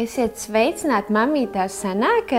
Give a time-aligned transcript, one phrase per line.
[0.00, 2.30] Esiet sveicināti, mamītā senāk.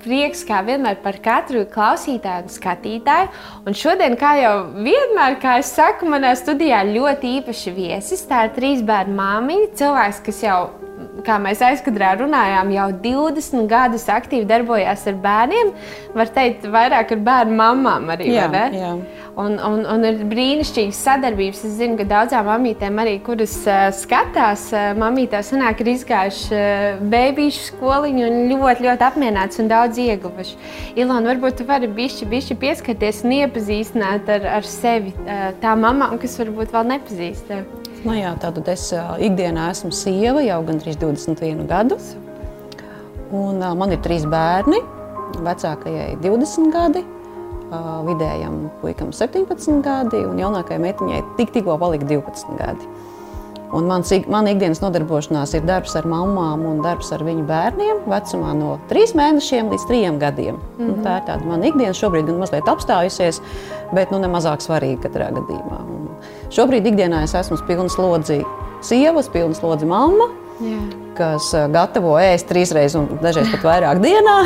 [0.00, 3.28] Prieks, kā vienmēr, par katru klausītāju un skatītāju.
[3.68, 8.24] Un šodien, kā jau vienmēr, kā es saku, manā studijā ļoti īpaši viesis.
[8.30, 10.60] Tā ir trīs bērnu māmiņa, cilvēks, kas jau
[11.26, 15.72] kā mēs aizkadrā runājām, jau 20 gadus aktīvi darbojās ar bērniem.
[16.16, 18.30] Var teikt, vairāk ar bērnu mamām arī.
[18.34, 18.92] Jā, jā.
[19.40, 21.62] Un, un, un ir brīnišķīgas sadarbības.
[21.68, 27.02] Es zinu, ka daudzām mamītēm, arī kuras uh, skatās, uh, mamītēs sanāk, ir izgājuši uh,
[27.12, 30.58] bērnu skoliņu un ļoti, ļoti apmierināts un daudz ieguvuši.
[30.98, 35.14] Ilona, varbūt tu vari bišķi, bišķi pieskarties un iepazīstināt ar, ar sevi
[35.62, 37.89] tām mamām, kas varbūt vēl nepazīst tevi.
[38.00, 38.86] Nu jā, tātad es
[39.20, 42.14] ikdienā esmu sieva jau gandrīz 21 gadus.
[43.30, 44.80] Un, man ir trīs bērni.
[45.40, 47.04] Vecākajai 20 gadi,
[48.08, 52.88] vidējam puikam 17 gadi un jaunākajai meitiņai tik, tikko palika 12 gadi.
[53.70, 58.50] Un mans, man ikdienas nodarbošanās ir darbs ar mamām un darbs ar viņu bērniem vecumā
[58.58, 60.58] no 3 mēnešiem līdz 3 gadiem.
[60.58, 61.04] Mm -hmm.
[61.04, 61.94] Tā ir tāda mana ikdiena.
[61.94, 63.40] Šobrīd gan mazliet apstājusies,
[63.94, 65.78] bet nu, ne mazāk svarīga katrā gadījumā.
[65.86, 66.08] Un
[66.54, 68.40] šobrīd ikdienā es esmu pilna slodzi
[68.84, 70.30] sievas, pilna slodzi mamma.
[70.60, 70.80] Jā.
[71.16, 74.36] Kas gatavo ēst trīs reizes, un dažreiz pat vairāk dienā,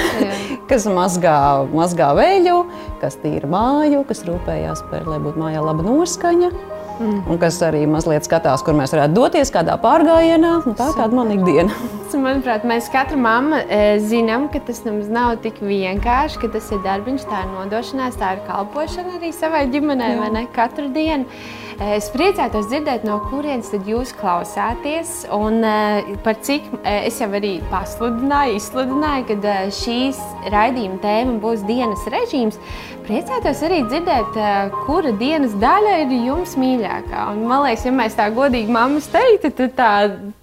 [0.70, 1.38] kas mazgā,
[1.74, 2.61] mazgā veļu,
[3.02, 6.55] kas tīra māju, kas rūpējās par, lai būtu mājā laba noskaņa.
[6.94, 7.24] Mm.
[7.27, 10.52] Un kas arī mazliet skatās, kur mēs varētu doties, kādā pārgājienā.
[10.78, 11.74] Tā ir tāda mana ikdiena.
[12.24, 16.78] Manuprāt, mēs katra mamma e, zinām, ka tas nemaz nav tik vienkārši, ka tas ir
[16.84, 20.44] darbiņš, tā ir nodošanās, tā ir kalpošana arī savai ģimenei, vai ne?
[20.55, 21.27] Katru dienu.
[21.75, 25.25] E, es priecātos dzirdēt, no kurienes jūs klausāties.
[25.34, 30.20] Un e, par cik es jau arī pasludināju, izsludināju, ka šīs
[30.55, 32.61] raidījuma tēma būs dienas režīms.
[33.05, 34.39] Priecātos arī dzirdēt,
[34.86, 37.27] kura dienas daļa ir jums mīļākā.
[37.34, 39.91] Un, man liekas, ja mēs tā godīgi mammas teiktu, tad tā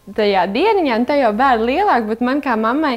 [0.09, 2.95] tajā dieniņā, un tā jau bērni lielāk, bet man kā mammai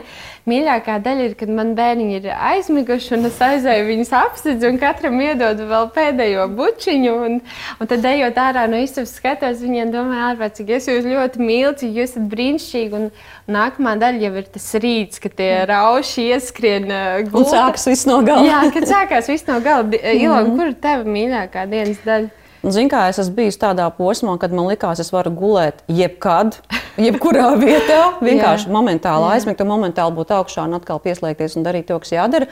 [0.49, 5.21] mīļākā daļa ir, kad man bērniņi ir aizmiguši, un es aizēju viņus apsidzu, un katram
[5.21, 7.39] iedodu vēl pēdējo bučiņu, un,
[7.77, 11.75] un tad ejot ārā no istabas skatos, viņiem domāju, ārprāt, cik es jūs ļoti mīlu,
[11.81, 16.89] cik jūs esat brīnišķīgi, un nākamā daļa jau ir tas rīts, kad tie rauši ieskrien
[17.29, 17.45] gultā.
[17.45, 18.49] Un sākas viss no gala.
[18.49, 19.85] Jā, kad sākās viss no gala.
[20.25, 22.44] Ilona, kur ir tava mīļākā dienas daļa?
[22.65, 26.57] Ziniet, kā es esmu bijis tādā posmā, kad man likās, es varu gulēt jebkad,
[27.07, 28.15] jebkurā vietā.
[28.25, 32.49] Vienkārši momentāli aizmigt, un momentāli būt augšā un atkal pieslēgties un darīt to, kas jādara.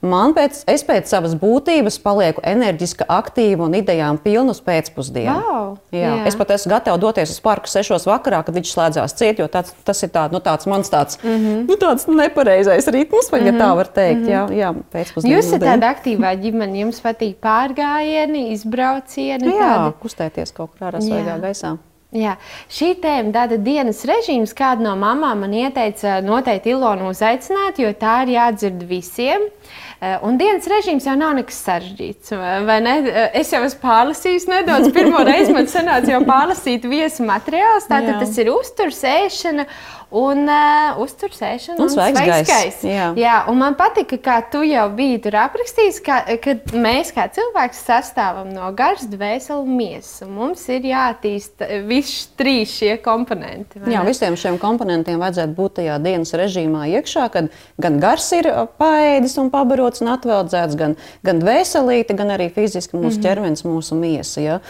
[0.00, 5.34] Man pēc, es pēc savas būtības palieku enerģiska, aktīva un idejām pilna uz pēcpusdienu.
[5.36, 6.06] Wow, jā.
[6.06, 6.22] Jā.
[6.30, 9.74] Es pat esmu gatava doties uz parku sešos vakarā, kad viņš slēdzās ciet, jo tāds,
[9.84, 11.66] tas ir tā, nu, tāds mans tāds, mm -hmm.
[11.68, 13.60] nu, tāds nepareizais ritms, vai mm -hmm.
[13.60, 14.20] ja tā var teikt.
[14.20, 14.56] Mm -hmm.
[14.56, 15.36] Jā, jā pēcpusdienā.
[15.36, 19.44] Jūs esat tāda aktīvā ģimene, jums patīk pārgājieni, izbraucieni.
[19.44, 19.94] Nu, jā, tādi...
[20.02, 21.76] kustēties kaut kur ārā svaigā gaisā.
[22.12, 22.36] Jā.
[22.70, 28.22] Šī tēma, tāda dienas režīms, kāda no mamām man ieteica noteikti Ilonu uzaicināt, jo tā
[28.22, 29.40] ir jādzird visiem.
[29.42, 32.32] Uh, un dienas režīms jau nav nekas sarežģīts.
[32.32, 34.88] Eh, es jau esmu pārlasījis nedaudz.
[34.96, 37.88] Pirmo reizi man sanāca jau pārlasīt viesu materiālus.
[37.90, 38.20] Tātad Jā.
[38.22, 39.68] tas ir uzturs, ēšana
[40.10, 41.76] un uh, uzturs ēšana.
[41.78, 42.82] Un, un svaigs gaiss.
[42.86, 43.10] Jā.
[43.18, 47.84] Jā, un man patika, kā tu jau biji tur aprakstījis, ka, ka mēs kā cilvēks
[47.86, 50.26] sastāvam no garas, dvēseli miesas.
[50.26, 53.82] Mums ir jāattīst visi trīs šie komponenti.
[53.90, 58.50] Jā, visiem šiem komponentiem vajadzētu būt tajā dienas režīmā iekšā, kad gan gars ir
[58.80, 59.52] paēdis un
[59.90, 60.96] pabarots un atveldzēts, gan,
[61.26, 63.22] gan dvēselīte, gan arī fiziski mūsu mm -hmm.
[63.22, 64.40] ķermenis, mūsu miesa.
[64.40, 64.60] Ja?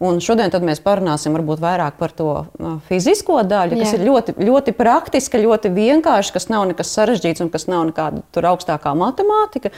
[0.00, 2.46] Un šodien mēs parunāsim vairāk par to
[2.88, 3.98] fizisko daļu, kas Jā.
[3.98, 8.94] ir ļoti, ļoti praktiska, ļoti vienkārša, kas nav nekas sarežģīts un kas nav nekāda augstākā
[8.94, 9.70] matemātika.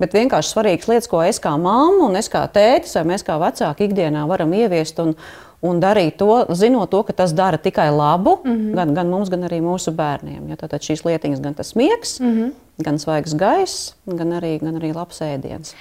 [0.00, 3.38] Bet vienkārši svarīgas lietas, ko es kā mamma un es kā tētis vai mēs kā
[3.38, 4.98] vecāki ikdienā varam ieviest.
[4.98, 5.14] Un,
[5.62, 8.74] un darīt to, zinot to, ka tas dara tikai labu mm -hmm.
[8.74, 10.48] gan, gan mums, gan arī mūsu bērniem.
[10.48, 12.52] Ja, tātad šīs lietiņas, gan tas miegs, mm -hmm.
[12.78, 15.74] Gan svaigs gaiss, gan arī, gan arī labs ēdiens.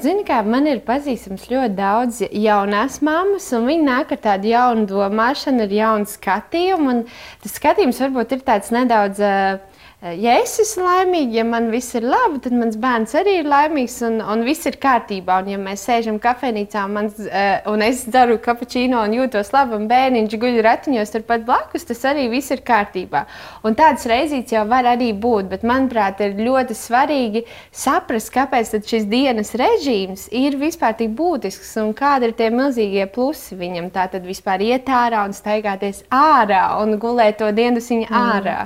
[0.00, 4.86] Zini, kā man ir pazīstams ļoti daudz jaunas mammas, un viņi nāk ar tādu jaunu
[4.88, 6.96] domāšanu, ar jaunu skatījumu.
[7.44, 9.20] Tas skatījums varbūt ir tāds nedaudz.
[9.20, 9.69] Uh,
[10.00, 13.98] ja es esmu laimīga, ja man viss ir labi, tad mans bērns arī ir laimīgs
[14.06, 15.42] un, un viss ir kārtībā.
[15.42, 19.76] Un, ja mēs sēžam kafejnīcā un, mans, uh, un es dzeru kapučīnu un jūtos labi,
[19.76, 23.26] un bērniņš guļ ratiņos turpat blakus, tas arī viss ir kārtībā.
[23.68, 29.04] Un tādas reizītes jau var arī būt, bet manuprāt, ir ļoti svarīgi saprast, kāpēc šis
[29.10, 33.92] dienas režīms ir vispār tik būtisks un kādi ir tie milzīgie plusi viņam.
[33.92, 38.24] Tā tad vispār iet ārā un staigāties ārā un gulēt to dienasiņu mm.
[38.32, 38.58] ārā.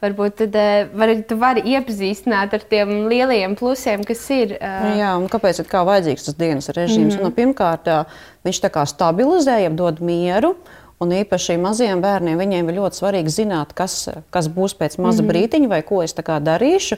[0.00, 4.56] Varbūt tad eh, var, tu vari iepazīstināt ar tiem lielajiem plusiem, kas ir.
[4.56, 4.92] Uh...
[4.96, 7.14] Jā, un kāpēc ir kā vajadzīgs tas dienas režīms?
[7.14, 7.28] Mm -hmm.
[7.28, 7.90] nu, pirmkārt,
[8.44, 10.54] viņš tā kā stabilizē, jeb dod mieru.
[11.00, 15.28] Un īpaši maziem bērniem viņiem ir ļoti svarīgi zināt, kas, kas būs pēc maza mm
[15.28, 15.32] -hmm.
[15.32, 16.96] brīdiņa vai ko es darīšu.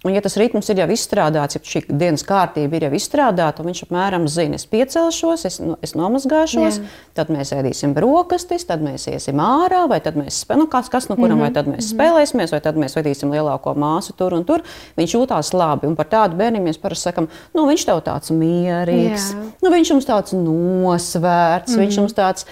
[0.00, 3.68] Un, ja tas ritms ir jau izstrādāts, ja šī dienas kārtība ir jau izstrādāta, un
[3.68, 6.92] viņš apmēram zina, es piecelšos, es, es nomazgāšos, Jā.
[7.18, 11.10] tad mēs ēdīsim brokastis, tad mēs iesim ārā, vai tad mēs spēlēsim, nu, kas, kas
[11.10, 11.44] no kuram, mm -hmm.
[11.44, 11.92] vai tad mēs mhm.
[11.92, 14.64] spēlēsimies, vai tad mēs vedīsim lielāko māsu tur un tur.
[14.96, 15.86] Viņš jūtās labi.
[15.86, 19.44] Un par tādu bērnu mēs parasti sakām, nu, viņš tev tāds mierīgs, Jā.
[19.62, 21.84] nu, viņš mums tāds nosvērts, mm -hmm.
[21.84, 22.46] viņš mums tāds,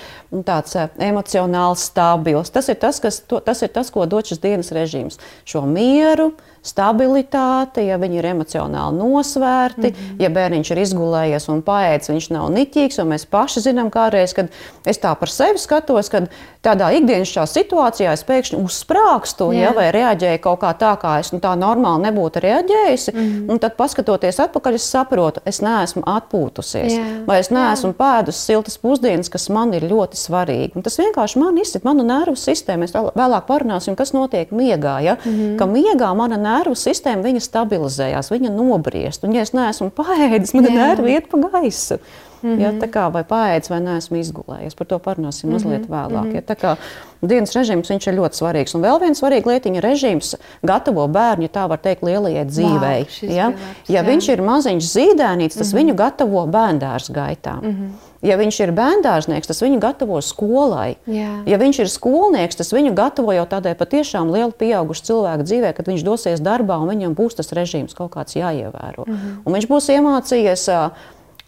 [0.45, 2.53] tāds eh, emocionāls stabils.
[2.53, 5.19] Tas ir tas, kas, to, tas ir tas, ko dod šis dienas režīms.
[5.49, 6.33] Šo mieru
[6.69, 10.23] stabilitāte, ja viņi ir emocionāli nosvērti, mm -hmm.
[10.23, 13.01] ja bērniņš ir izgulējies un paēdis, viņš nav niķīgs.
[13.09, 14.51] Mēs paši zinām, kādreiz, kad
[14.85, 16.29] es tā par sevi skatos, kad
[16.63, 19.69] tādā ikdienas situācijā es pēkšņi uzsprāgstu yeah.
[19.69, 23.15] ja, vai reaģēju kaut kā tā, kā es nu, tā normāli nebūtu reaģējusi.
[23.15, 23.51] Mm -hmm.
[23.53, 27.27] Un tad, skatoties atpakaļ, es saprotu, es neesmu atpūtusies, yeah.
[27.27, 27.99] vai es neesmu yeah.
[27.99, 30.77] pēdusi siltas pusdienas, kas man ir ļoti svarīgi.
[30.79, 32.85] Un tas vienkārši man izsit manu nervu sistēmu.
[32.85, 34.99] Mēs vēlāk parunāsim, kas notiek miegā.
[35.05, 35.17] Ja?
[35.25, 35.59] Mm -hmm.
[35.59, 39.25] Ka miegā mana nervu sistēma viņa stabilizējās, viņa nobriest.
[39.25, 41.99] Un, ja es neesmu paēdis, man nervi iet pa gaisu.
[42.43, 42.61] Mm -hmm.
[42.61, 44.75] ja, tā kā vai paēdis, vai neesmu izgulējies.
[44.79, 46.13] Par to parunāsim mazliet mm -hmm.
[46.13, 46.35] vēlāk.
[46.35, 46.77] Ja, tā kā
[47.23, 48.77] dienas režīms ir ļoti svarīgs.
[48.77, 53.07] Un vēl viens svarīgs lietiņa režīms gatavo bērnu, ja tā var teikt, lielajai dzīvei.
[53.23, 53.47] Wow, ja?
[53.47, 55.85] Labs, ja viņš ir maziņš zīdēnīts, tas mm -hmm.
[55.85, 57.61] viņu gatavo bērndārs gaitā.
[57.63, 58.08] Mm -hmm.
[58.25, 60.97] Ja viņš ir bērngārznieks, tas viņu gatavo skolai.
[61.07, 61.37] Jā.
[61.47, 65.87] Ja viņš ir skolnieks, tas viņu gatavo jau tādai patiešām lielu pieaugušu cilvēku dzīvē, kad
[65.91, 69.07] viņš dosies darbā un viņam būs tas režīms kaut kāds jāievēro.
[69.07, 69.39] Mm -hmm.
[69.47, 70.67] Un viņš būs iemācījies.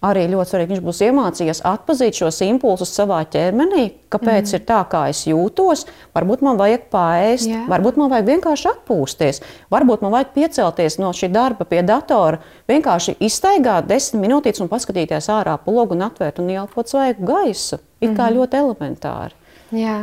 [0.00, 4.54] Arī ļoti svarīgi, viņš būs iemācījies atpazīt šos impulsus savā ķermenī, kāpēc mm.
[4.56, 5.82] ir tā, kā es jūtos.
[6.16, 7.66] Varbūt man vajag pāriest, yeah.
[7.68, 12.40] varbūt man vajag vienkārši atpūsties, varbūt man vajag piecelties no šī darba pie datora,
[12.72, 17.82] vienkārši iztaigāt desmit minūtes un paskatīties ārā pogu un atvērt un ieelpot svaigu gaisu.
[18.00, 19.36] It kā mm ļoti elementāri.
[19.76, 19.98] Jā,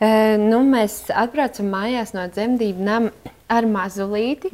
[0.00, 0.08] e,
[0.40, 4.50] nu, mēs atbraucam mājās no dzemdību nama ar mazulīti.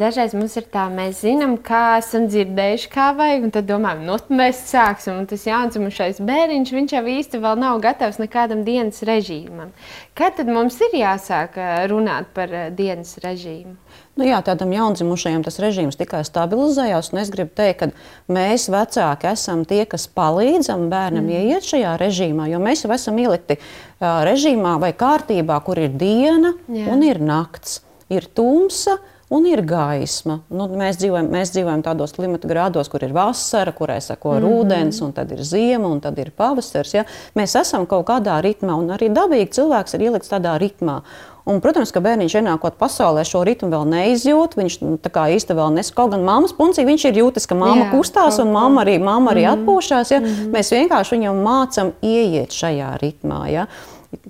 [0.00, 4.18] Dažreiz mums ir tā, mēs zinām, kā esam dzirdējuši, kā vajag, un tad domājam, nu,
[4.36, 5.22] mēs sāksim.
[5.22, 9.72] Un tas jāatzīmšais bērniņš, viņš jau īsti vēl nav gatavs nekādam dienas režīmam.
[10.16, 11.56] Kad tad mums ir jāsāk
[11.90, 13.76] runāt par dienas režīmu?
[14.16, 17.10] Nu, jā, tādam jaundzimušajam tas režīms tikai stabilizējās.
[17.20, 21.34] Es gribu teikt, ka mēs, vecāki, esam tie, kas palīdzam bērnam mm.
[21.36, 22.48] ieiet šajā režīmā.
[22.48, 26.86] Jo mēs jau esam ielikti uh, režīmā vai kārtībā, kur ir diena jā.
[26.94, 28.98] un ir nakts, ir tumsa.
[29.26, 30.36] Un ir gaisma.
[30.54, 34.44] Nu, mēs, dzīvojam, mēs dzīvojam tādos klimata grādos, kur ir vasara, kurai sako mm -hmm.
[34.44, 36.94] rudens, un tad ir ziema, un tad ir pavasaris.
[36.94, 37.04] Ja?
[37.34, 41.02] Mēs esam kaut kādā ritmā, un arī dabīgi cilvēks ir ielikts tādā ritmā.
[41.46, 44.56] Un, protams, ka bērniņš ienākot pasaulē šo ritmu vēl neizjūt.
[44.58, 45.90] Viņš nu, tā kā īsti vēl nes.
[45.94, 49.30] Kaut gan mammas puncī viņš ir jūtis, ka mamma Jā, kustās un mamma arī, mamma
[49.30, 49.66] arī mm -hmm.
[49.66, 50.12] atpūšās.
[50.12, 50.20] Ja?
[50.20, 50.50] Mm -hmm.
[50.50, 53.46] Mēs vienkārši viņam mācām ieiet šajā ritmā.
[53.50, 53.66] Ja?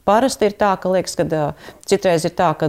[0.05, 1.53] Parasti ir tā, ka liekas, ka
[1.87, 2.69] citreiz ir tā, ka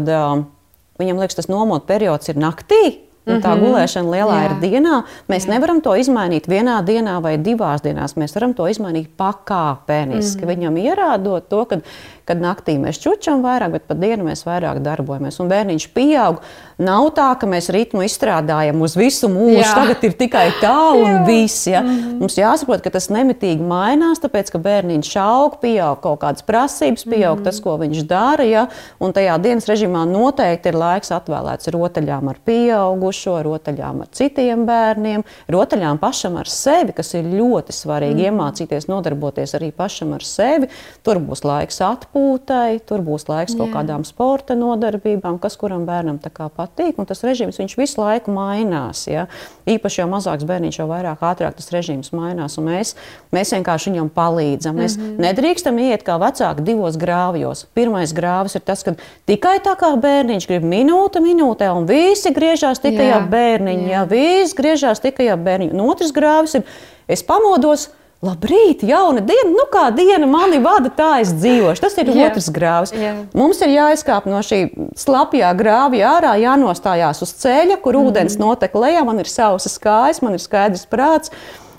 [0.99, 3.07] viņam liekas, tas nomot periods ir naktī.
[3.27, 3.65] Un tā mhm.
[3.65, 4.43] gulēšana lielā Jā.
[4.47, 4.97] ir dienā.
[5.27, 5.57] Mēs Jā.
[5.57, 8.15] nevaram to izmainīt vienā dienā vai divās dienās.
[8.15, 10.45] Mēs varam to izmainīt pakāpeniski.
[10.45, 10.53] Mm -hmm.
[10.53, 11.81] Viņam ierādot to, ka
[12.27, 15.39] kad naktī mēs čučam vairāk, bet pa dienu mēs vairāk darbojamies.
[15.39, 16.41] Un bērniņš pieaug.
[16.83, 19.63] Nav tā, ka mēs ritmu izstrādājam uz visu mūžu.
[19.63, 19.71] Jā.
[19.79, 21.21] Tagad ir tikai tā un Jā.
[21.25, 21.63] viss.
[21.71, 21.81] Ja?
[21.81, 22.17] Mm.
[22.21, 27.39] Mums jāsaprot, ka tas nemitīgi mainās, tāpēc ka bērniņš aug, pieaug kaut kādas prasības, pieaug
[27.39, 28.43] mm tas, ko viņš dara.
[28.43, 28.65] Ja?
[28.99, 35.23] Un tajā dienas režīmā noteikti ir laiks atvēlēts rotaļām ar pieaugušo, rotaļām ar citiem bērniem,
[35.53, 38.19] rotaļām pašam ar sevi, kas ir ļoti svarīgi.
[38.19, 38.27] Mm.
[38.27, 40.67] Iemācīties nodarboties arī pašam ar sevi.
[41.07, 43.59] Tur būs laiks atpūsties atpūtai, tur būs laiks Jā.
[43.61, 46.97] kaut kādām sporta nodarbībām, kas kuram bērnam patīk.
[47.07, 49.07] Tas režīms visu laiku mainās.
[49.07, 49.27] Ja?
[49.67, 52.57] Īpaši jau mazāks bērniņš, jau vairāk ātrāk tas režīms mainās.
[52.57, 52.95] Mēs,
[53.31, 54.75] mēs vienkārši viņam palīdzam.
[54.75, 55.19] Mēs mm -hmm.
[55.27, 57.65] nedrīkstam iet kā vecāki divos grāvjos.
[57.73, 58.95] Pirmais grāvis ir tas, ka
[59.25, 63.87] tikai tā kā bērniņš grib minūte minūtē, un visi griežās tikai ap bērniņu.
[63.87, 63.97] Jā.
[63.97, 65.73] Jā, visi griežās tikai ap bērniņu.
[65.73, 66.63] Un otrs grāvis ir,
[67.07, 67.89] es pamodos
[68.25, 71.83] Labrīt, jauna diena, nu kā diena mani vada, tā es dzīvošu.
[71.83, 72.31] Tas ir yeah.
[72.31, 72.93] otrs grāvs.
[72.95, 73.19] Yeah.
[73.37, 74.63] Mums ir jāizkāp no šī
[74.97, 78.09] slapjā grāvja ārā, jānostājās uz ceļa, kur mm.
[78.09, 81.29] ūdens notek lejā, man ir savas kājas, man ir skaidrs prāts.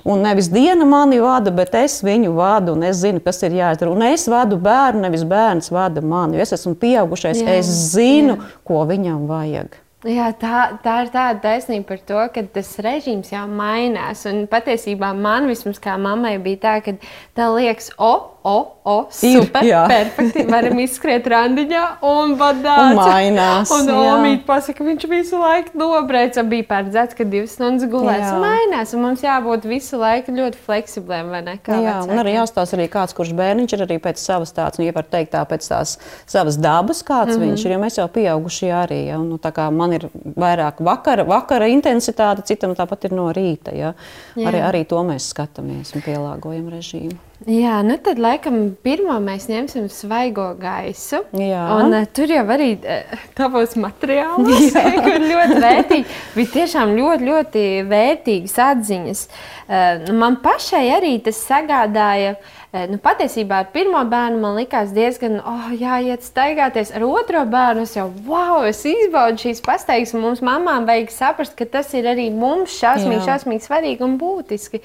[0.07, 3.91] Un nevis diena mani vada, bet es viņu vadu, un es zinu, kas ir jādara.
[3.91, 6.39] Un es vadu bērnu, nevis bērns vada mani.
[6.39, 8.55] Es esmu pieaugušais, jā, es zinu, jā.
[8.71, 9.75] ko viņam vajag.
[10.09, 14.25] Jā, tā, tā ir tāda taisnība par to, ka tas režīms jau mainās.
[14.31, 16.95] Un patiesībā man vismaz kā mammai bija tā, ka
[17.37, 18.13] tā liekas, o,
[18.49, 18.55] o,
[18.89, 20.47] o, super, ir, perfekti.
[20.49, 22.95] Varam izskriet randiņā un badāt.
[22.95, 23.73] Un mainās.
[23.75, 26.39] Un Omīt pasaka, viņš visu laiku nobrēc.
[26.41, 28.25] Un bija paredzēts, ka divas stundas gulēs.
[28.25, 28.39] Jā.
[28.41, 28.95] Mainās.
[28.97, 31.59] Un mums jābūt visu laiku ļoti fleksibliem, vai ne?
[31.61, 32.15] Kā jā, vecākiem.
[32.15, 35.05] un arī jāstāsta arī kāds, kurš bērniņš ir arī pēc savas tāds, nu, ja var
[35.11, 37.53] teikt tā, pēc tās savas dabas, kāds mm -hmm.
[37.53, 39.03] viņš ir, jo mēs jau pieauguši arī.
[39.13, 39.19] Ja?
[39.19, 39.37] Nu,
[39.77, 39.98] man ir
[40.39, 43.75] vairāk vakara, vakara intensitāte, citam tāpat ir no rīta.
[43.77, 43.95] Ja?
[44.35, 44.51] Jā.
[44.51, 47.28] Arī, arī to mēs skatāmies un pielāgojam režīmu.
[47.47, 51.21] Jā, nu tad laikam pirmā mēs ņemsim svaigo gaisu.
[51.39, 51.63] Jā.
[51.77, 54.75] Un, uh, tur jau arī uh, tavos materiālos
[55.15, 56.19] ir ļoti vērtīgi.
[56.35, 59.25] Bija tiešām ļoti, ļoti vērtīgas atziņas.
[59.69, 62.57] Uh, man pašai arī tas sagādāja uh,
[62.91, 66.91] nu, patiesībā ar pirmo bērnu man likās diezgan, oh, jāiet staigāties.
[66.97, 70.13] Ar otro bērnu es jau, wow, es izbaudu šīs pastaigas.
[70.19, 74.83] Mums mamām vajag saprast, ka tas ir arī mums šausmīgi, šausmīgi svarīgi un būtiski.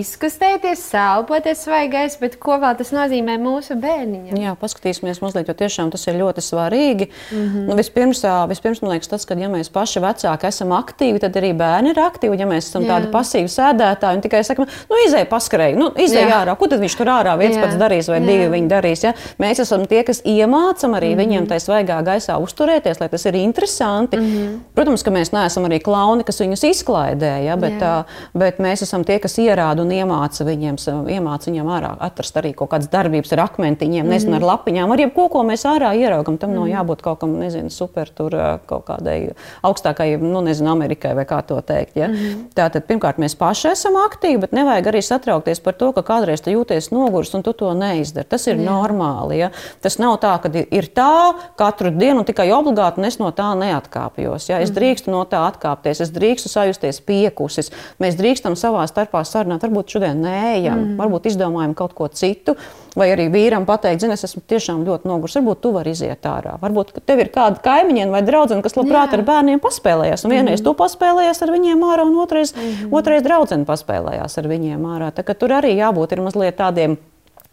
[0.00, 4.38] Izkustēties, sālpoties svaigais, bet ko vēl tas nozīmē mūsu bērniņam?
[4.40, 7.08] Jā, paskatīsimies mazliet, jo tiešām tas ir ļoti svarīgi.
[7.32, 7.66] Mm -hmm.
[7.68, 11.52] nu, vispirms, vispirms, man liekas, tas, ka ja mēs paši vecāki esam aktīvi, tad arī
[11.56, 12.38] bērni ir aktīvi.
[12.38, 12.96] Ja mēs esam Jā.
[12.96, 16.96] tādi pasīvi sēdētāji un tikai sakam, nu, izēj paskarēji, nu, izēj ārā, ko tad viņš
[16.96, 17.36] tur ārā?
[17.38, 17.62] viens jā.
[17.62, 18.26] pats darīs, vai jā.
[18.26, 19.04] divi viņi darīs.
[19.04, 19.12] Ja?
[19.38, 21.20] Mēs esam tie, kas iemācām arī mm -hmm.
[21.20, 24.16] viņiem tajā svaigā gaisā uzturēties, lai tas ir interesanti.
[24.16, 24.58] Mm -hmm.
[24.74, 27.56] Protams, ka mēs neesam arī klauni, kas viņus izklaidē, ja?
[27.56, 28.04] bet, jā.
[28.34, 30.76] bet mēs esam tie, kas ierāda un iemāca viņiem,
[31.08, 34.14] iemāca viņiem ārā atrast arī kaut kādas darbības ar akmentiņiem, mm -hmm.
[34.14, 34.50] nezinu, ar mhm.
[34.50, 36.38] lapiņām, ar jebko, ko mēs ārā ieraugam.
[36.38, 36.74] Tam mm nav mhm.
[36.76, 38.34] jābūt kaut kam, nezinu, super tur
[38.66, 41.96] kaut kādai augstākai, nu, nezinu, Amerikai vai kā to teikt.
[41.98, 42.08] Ja?
[42.10, 42.46] Mm.
[42.56, 46.52] Tātad, pirmkārt, mēs paši esam aktīvi, bet nevajag arī satraukties par to, ka kādreiz tu
[46.54, 48.28] jūties noguris un tu to neizdari.
[48.28, 48.64] Tas ir Jā.
[48.66, 49.40] normāli.
[49.42, 49.50] Ja?
[49.84, 54.48] Tas nav tā, ka ir tā katru dienu tikai obligāti, un es no tā neatkāpjos.
[54.50, 54.60] Ja?
[54.62, 54.78] Es mm.
[54.78, 57.72] drīkstu no tā atkāpties, es drīkstu sajusties piekusis.
[58.02, 60.96] Mēs drīkstam savā starpā sarunāt, varbūt šodien neejam, mm.
[61.00, 62.56] varbūt izdomājam kaut ko citu.
[62.98, 65.38] Vai arī vīram pateikt, zini, es esmu tiešām ļoti noguris.
[65.38, 66.58] Varbūt tu vari iziet ārā.
[66.60, 69.20] Varbūt tev ir kāda kaimiņa vai draudzene, kas labprāt Jā.
[69.20, 70.26] ar bērniem paspēlējas.
[70.26, 70.66] Un vienreiz mm.
[70.66, 72.92] tu paspēlējies ar viņiem ārā, un otrais, mm.
[72.92, 75.08] otrais draudzene paspēlējās ar viņiem ārā.
[75.16, 76.98] Tā, tur arī jābūt mazliet tādiem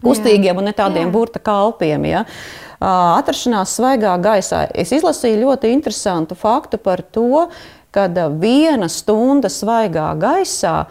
[0.04, 1.14] kustīgiem un ne tādiem Jā.
[1.14, 2.08] burta kalpiem.
[2.10, 2.26] Ja?
[2.80, 4.66] Atrašanās svaigā gaisā.
[4.72, 7.48] Es izlasīju ļoti interesantu faktu par to,
[7.96, 8.06] ka
[8.40, 10.84] viena stunda svaigā gaisā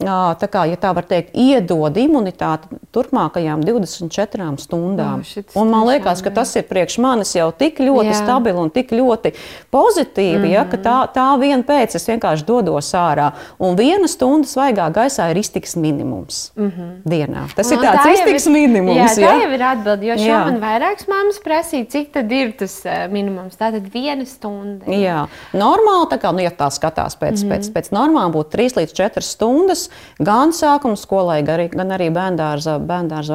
[0.00, 5.22] tā kā, ja tā var teikt, iedod imunitāti turpmākajām 24 stundām.
[5.24, 8.18] Oh, un man liekas, ka tas ir priekš manis jau tik ļoti jā.
[8.18, 9.32] stabili un tik ļoti
[9.72, 10.52] pozitīvi, mm -hmm.
[10.52, 13.30] ja, ka tā, tā vien pēc es vienkārši dodos ārā.
[13.58, 16.92] Un viena stunda svaigā gaisā ir iztiks minimums mm -hmm.
[17.04, 17.46] dienā.
[17.56, 18.98] Tas un ir tāds tā iztiks ir, minimums.
[18.98, 19.42] Jā, tā ja?
[19.42, 23.56] jau ir atbildi, jo šo man vairākas mammas prasīja, cik tad ir tas minimums.
[23.56, 24.84] Tā tad viena stunda.
[24.86, 25.26] Jā, jā.
[25.52, 27.52] normāli, tā kā, nu, ja tā skatās pēc, mm -hmm.
[27.52, 29.85] pēc, pēc normām, būtu 3 līdz 4 stundas
[30.18, 32.78] gan sākuma skolai, gan arī bērngārza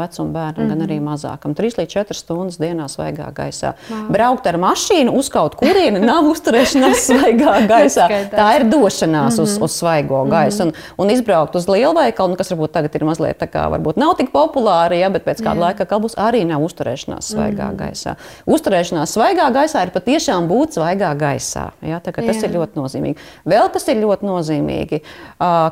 [0.02, 0.78] vecuma bērnam, mm -hmm.
[0.78, 1.10] gan arī mhm.
[1.10, 1.56] mazākam.
[1.56, 3.74] 3 līdz 4 stundas dienā svaigā gaisā.
[3.90, 4.12] Wow.
[4.12, 8.08] Braukt ar mašīnu uz kaut kurieni nav uzturēšanās svaigā gaisā.
[8.32, 9.44] Tā ir došanās mm -hmm.
[9.44, 9.64] uz, mhm.
[9.64, 10.64] uz svaigo gaisu.
[10.64, 10.76] Mm -hmm.
[10.98, 14.16] un, un izbraukt uz lielveikalu, nu, kas varbūt tagad ir mazliet tā kā, varbūt nav
[14.18, 15.60] tik populāri, ja, bet pēc kāda Jā.
[15.60, 17.92] laika būs arī nav uzturēšanās svaigā mm -hmm.
[17.92, 18.16] gaisā.
[18.46, 21.70] Uzturēšanās svaigā gaisā ir patiešām būt svaigā gaisā.
[21.82, 23.16] Ja, tā, tas ir ļoti nozīmīgi.
[23.46, 25.02] Vēl kas ir ļoti nozīmīgi,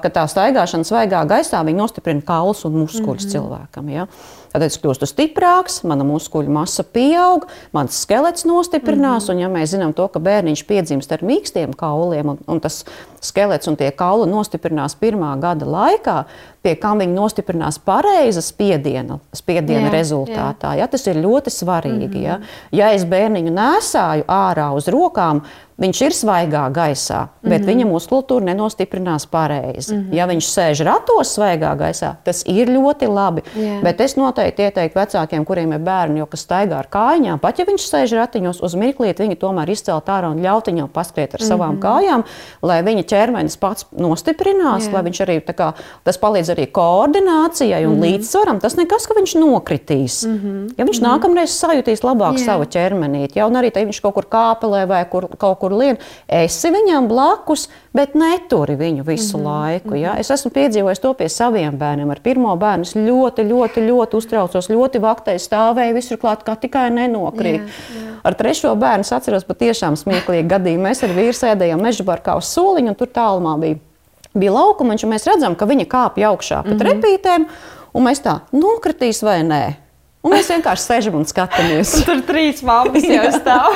[0.01, 3.31] ka tā staigāšana ieelpošana svaigā gaisā nostiprina kaulus un muskuļus mm -hmm.
[3.31, 3.89] cilvēkam.
[3.89, 4.07] Ja?
[4.51, 9.27] Tad es kļūstu stiprāks, mana muskuļu masa pieaug, mans skelets nostiprinās.
[9.27, 9.35] Mm -hmm.
[9.35, 12.85] Un, ja mēs zinām to, ka bērniņš piedzimst ar mīkstiem kauliem, un, un tas
[13.21, 16.25] skelets un tie kauli nostiprinās pirmā gada laikā,
[16.63, 20.73] pie kam viņi nostiprinās pareiza spiediena, spiediena jā, rezultātā.
[20.75, 20.83] Jā.
[20.83, 22.07] Ja, tas ir ļoti svarīgi.
[22.07, 22.23] Mm -hmm.
[22.23, 22.39] ja.
[22.71, 25.41] ja es bērniņu nesāju ārā uz rokām,
[25.79, 27.67] viņš ir svaigā gaisā, bet mm -hmm.
[27.69, 29.95] viņa muskultūra nenostiprinās pareizi.
[29.95, 30.15] Mm -hmm.
[30.15, 33.43] Ja viņš sēž ratos svaigā gaisā, tas ir ļoti labi.
[33.55, 33.83] Yeah.
[33.83, 37.65] Bet es noteikti ieteiktu vecākiem, kuriem ir bērni, jo kas staigā ar kājām, pat ja
[37.65, 41.43] viņš sēž ratiņos, uz mirklīti viņu tomēr izcelt ārā un ļaut viņam paskriet ar mm
[41.43, 41.47] -hmm.
[41.47, 42.23] savām kājām,
[42.61, 44.93] lai viņa ķermenis pats nostiprinās, yeah.
[44.93, 45.73] lai viņš arī kā,
[46.03, 48.05] tas palīdz arī koordinācijai un mm -hmm.
[48.05, 48.59] līdzsvaram.
[48.59, 50.25] Tas nekas, ka viņš nokritīs.
[50.27, 50.73] Mm -hmm.
[50.77, 51.09] Ja viņš mm -hmm.
[51.09, 52.45] nākamreiz sajutīs labāk yeah.
[52.45, 56.69] savu ķermenīti, ja arī te viņš kaut kur kāpelē vai kur, kaut kur lien, esi
[56.71, 59.47] viņam blakus, bet neturi viņu visu mm -hmm.
[59.47, 59.95] laiku.
[59.95, 60.15] Ja?
[60.17, 62.09] Es esmu piedzīvojis to pie saviem bērniem.
[62.09, 66.89] Ar pirmo bērnu es ļoti, ļoti, ļoti uztraucos, ļoti vaktēji stāvēju visur klāt, kā tikai
[66.89, 67.61] nenokrīt.
[67.61, 68.09] Jā, jā.
[68.23, 70.87] Ar trešo bērnu es atceros patiešām smieklīgi gadījumu.
[70.87, 73.79] Mēs ar vīru sēdējām meža barkā uz soliņa, un tur tālumā bija,
[74.37, 76.79] bija laukumiņš, un mēs redzam, ka viņa kāpj augšā pa mm -hmm.
[76.83, 77.45] trepītēm,
[77.93, 79.73] un mēs tā nokritīs vai nē.
[80.23, 81.93] Un mēs vienkārši sēžam un skatāmies.
[81.95, 83.71] Un tur trīs māmas jau stāv.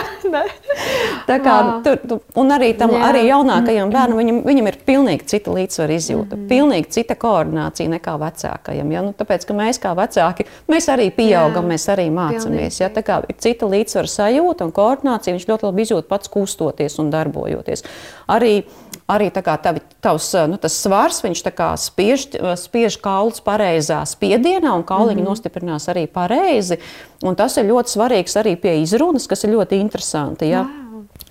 [1.27, 2.99] Tā kā, tur, tu, un arī tam Jā.
[3.09, 6.47] arī jaunākajam bērnam viņam, viņam ir pilnīgi cita līdzsvara izjūta, Mhm.
[6.49, 8.91] pilnīgi cita koordinācija nekā vecākajam.
[8.91, 9.01] Ja?
[9.01, 11.69] Nu, tāpēc, ka mēs kā vecāki, mēs arī pieaugam, Jā.
[11.71, 12.79] mēs arī mācāmies.
[12.81, 12.89] Ja?
[12.89, 17.09] Tā kā ir cita līdzsvara sajūta un koordinācija, viņš ļoti labi izjūt pats kustoties un
[17.09, 17.83] darbojoties.
[18.27, 18.63] Arī,
[19.07, 21.41] arī tavi, tavs nu, svars, viņš
[21.81, 22.27] spiež,
[22.59, 25.29] spiež kaulus pareizā spiedienā, un kauliņi mm -hmm.
[25.29, 26.77] nostiprinās arī pareizi.
[27.23, 30.45] Un tas ir ļoti svarīgs arī pie izrunas, kas ir ļoti interesanti.
[30.49, 30.65] Ja?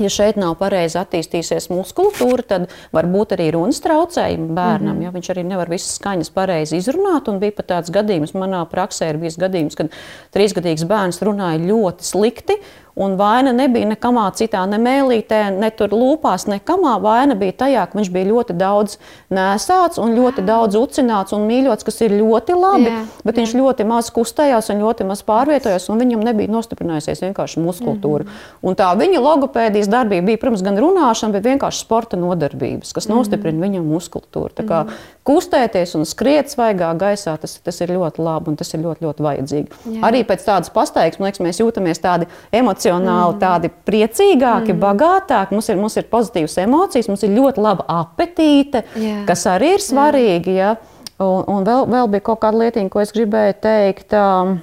[0.01, 4.95] Ja šeit nav pareizi attīstījusies muskultūra, tad var būt arī runas traucējumi bērnam.
[4.95, 5.05] Mm -hmm.
[5.05, 5.11] ja?
[5.11, 7.29] Viņš arī nevar visas skaņas pareizi izrunāt.
[7.29, 9.91] Un bija pat tāds gadījums, manā praksē ir bijis gadījums, kad
[10.35, 12.57] trīsgadīgs bērns runāja ļoti slikti.
[12.95, 16.99] Un vaina nebija nekamā citā, ne mēlītē, ne tur lūpās, nekamā.
[17.01, 18.99] Vaina bija tajā, ka viņš bija ļoti daudz
[19.33, 22.91] nesāts un ļoti daudz ucināts un mīļots, kas ir ļoti labi.
[22.91, 27.65] Jā, bet viņš ļoti maz kustējās un ļoti maz pārvietojās, un viņam nebija nostiprinājusies vienkārši
[27.65, 28.27] muskultūra.
[28.27, 28.69] Mm -hmm.
[28.69, 33.67] Un tā viņa logopēdijas darbība bija, protams, gan runāšana, bet vienkārši sporta nodarbības, kas nostiprina
[33.67, 34.53] viņam muskultūru.
[34.53, 34.85] Tā kā
[35.25, 39.23] kustēties un skriet svaigā gaisā, tas, tas ir ļoti labi un tas ir ļoti, ļoti
[39.23, 39.69] vajadzīgi.
[39.97, 40.01] Jā.
[40.03, 42.82] Arī pēc tādas pastaigas, man liekas, mēs jūtamies tādi emocionāli,
[43.41, 45.57] tādi priecīgāki, bagātāki.
[45.57, 49.23] Mums ir, mums ir pozitīvas emocijas, mums ir ļoti laba apetīte, Jā.
[49.29, 50.57] kas arī ir svarīgi.
[50.57, 50.75] Ja?
[51.23, 54.13] Un, un vēl, vēl bija kaut kāda lietiņa, ko es gribēju teikt.
[54.13, 54.61] Um,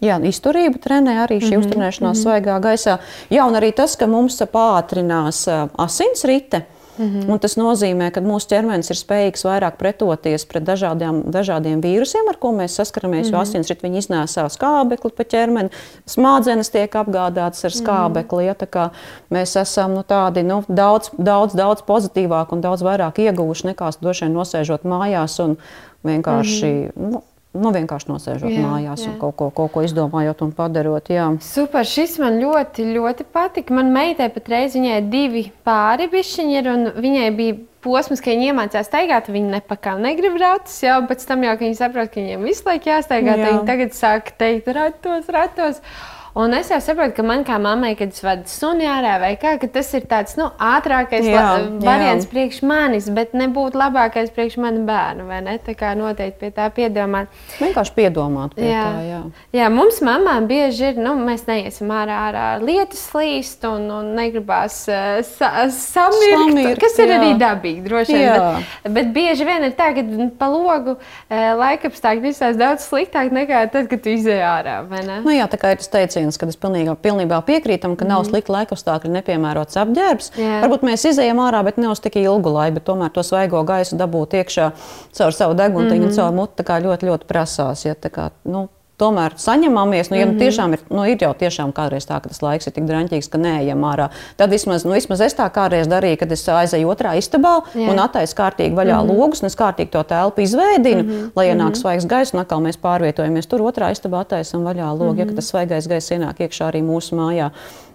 [0.00, 2.22] Jā, izturību trenē arī šī mm -hmm, uzturēšanās mm -hmm.
[2.22, 2.98] svaigā gaisā.
[3.28, 6.58] Jā, un arī tas, ka mums pātrinās uh, asinsrite.
[6.58, 7.30] Mm -hmm.
[7.30, 12.36] Un tas nozīmē, ka mūsu ķermenis ir spējīgs vairāk pretoties pret dažādiem, dažādiem vīrusiem, ar
[12.36, 13.26] ko mēs saskaramies.
[13.26, 13.36] Mm -hmm.
[13.36, 15.70] Jo asinsrite iznēsā skābekli pa ķermeni,
[16.06, 18.44] smadzenes tiek apgādātas ar skābekli.
[18.44, 18.90] Ja, kā
[19.30, 24.24] mēs esam nu, tādi nu, daudz, daudz, daudz pozitīvāki un daudz vairāk ieguvuši nekā droši
[24.24, 25.56] vien nosēžot mājās un
[26.04, 26.72] vienkārši.
[26.72, 27.10] Mm -hmm.
[27.12, 29.10] nu, Nu, vienkārši nosēžot jā, Jā, mājās jā.
[29.10, 31.08] un kaut ko, kaut ko izdomājot un padarot.
[31.10, 31.24] Jā.
[31.42, 33.74] Super, šis man ļoti, ļoti patika.
[33.74, 38.86] Man meitai patreiz viņai divi pāri bišķiņi, ir, un viņai bija posms, ka viņa iemācījās
[38.86, 42.46] staigāt, viņa nepakā negrib ratus, jā, un pēc tam jau, kad viņa saprot, ka viņiem
[42.46, 43.36] visu laiku jāstaigā, Jā.
[43.40, 45.82] tad viņa tagad sāk teikt ratos, ratos.
[46.38, 49.56] Un es jau saprotu, ka man kā mammai, kad es vadu suni ārā vai kā,
[49.74, 51.80] tas ir tāds nu, ātrākais Jā, la- jā.
[51.82, 54.56] variants priekš manis, bet nebūtu labākais priekš
[55.26, 55.56] vai ne?
[55.66, 57.26] Tā kā noteikti pie tā piedomāt.
[57.58, 58.84] Vienkārši piedomāt pie Jā.
[58.84, 59.02] tā.
[59.08, 59.20] Jā.
[59.58, 64.78] Jā, mums mamām bieži ir, nu, mēs neiesim ārā, ārā lietas slīst un, un negribās
[64.88, 67.18] uh, sa samirkt, Samirkt, kas ir jā.
[67.18, 68.28] arī dabīgi, droši vien.
[68.28, 68.62] Jā.
[68.84, 70.06] Bet, bet bieži vien ir tā, ka
[70.38, 75.20] pa logu uh, laikapstākļi izsās daudz sliktāk nekā tad, kad tu izēj ārā, vai ne?
[75.26, 78.52] Nu, jā, tā kā ir tas teiciens, ka es pilnībā, pilnībā piekrītam, ka nav slikti
[78.52, 80.32] laikapstākļi, nepiemērots apģērbs.
[80.34, 80.42] Mhm.
[80.46, 80.58] Jā.
[80.64, 83.96] Varbūt mēs izējām ārā, bet ne uz tik ilgu laiku, bet tomēr to svaigo gaisu
[84.00, 84.72] dabūt iekšā
[85.16, 86.10] caur savu deguntiņu, mm Mhm.
[86.10, 86.16] -hmm.
[86.16, 86.32] caur
[86.64, 87.84] kā ļoti, ļoti prasās.
[87.84, 88.68] Ja, kā, nu,
[89.00, 90.34] Tomēr saņemamies, nu, ja Mhm.
[90.34, 93.30] nu, tiešām ir, nu, ir jau tiešām kādreiz tā, ka tas laiks ir tik draņķīgs,
[93.30, 94.10] ka neejam ārā.
[94.36, 97.90] Tad vismaz, nu, vismaz es tā kādreiz darīju, kad es aizēju otrā istabā Jā.
[97.90, 99.18] un attaisu kārtīgi vaļā mm -hmm.
[99.18, 101.30] logus, un es kārtīgi to telpu izveidinu, mm -hmm.
[101.36, 105.18] lai ienāk svaigs gaiss, un atkal mēs pārvietojamies tur otrā istabā, attaisam vaļā logu, mm
[105.18, 105.30] -hmm.
[105.30, 107.50] ja tas svaigais gaiss ienāk iekšā arī mūsu mājā.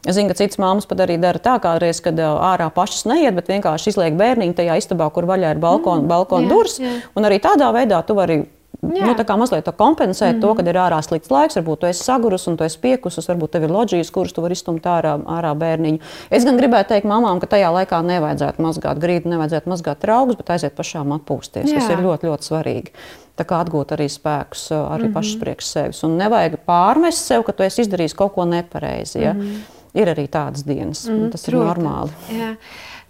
[0.07, 3.47] Es zinu, ka citas māmas pat arī dara tā, kādreiz, kad ārā pašas neiet, bet
[3.49, 6.79] vienkārši izliek bērniņu tajā istabā, kur vaļā ir balkona, mm, balkona durvis.
[7.15, 8.45] Un arī tādā veidā tu vari.
[8.93, 9.07] Jā.
[9.07, 10.41] Nu, tā kā mazliet to kompensēt, mm -hmm.
[10.41, 13.51] to, kad ir ārā slikts laiks, varbūt tu esi sagurus un tu esi piekusus, varbūt
[13.51, 15.99] tev ir loģijas, kurus tu vari izstumt ārā, ārā bērniņu.
[16.29, 20.49] Es gan gribētu teikt mamām, ka tajā laikā nevajadzētu mazgāt grīdu, nevajadzētu mazgāt traukus, bet
[20.49, 21.91] aiziet pašām atpūsties, Jā.
[21.91, 22.91] ir ļoti, ļoti svarīgi.
[23.35, 25.13] Tā kā atgūt arī spēkus arī mm -hmm.
[25.13, 26.03] pašas priekš sevis.
[26.03, 29.19] Un nevajag pārmest sev, ka tu esi izdarījis kaut ko nepareizi.
[29.19, 29.33] Ja?
[29.33, 29.59] Mm -hmm.
[29.95, 32.09] Ir arī tādas dienas, mm, tas ir Protams, normāli.
[32.31, 32.55] Jā.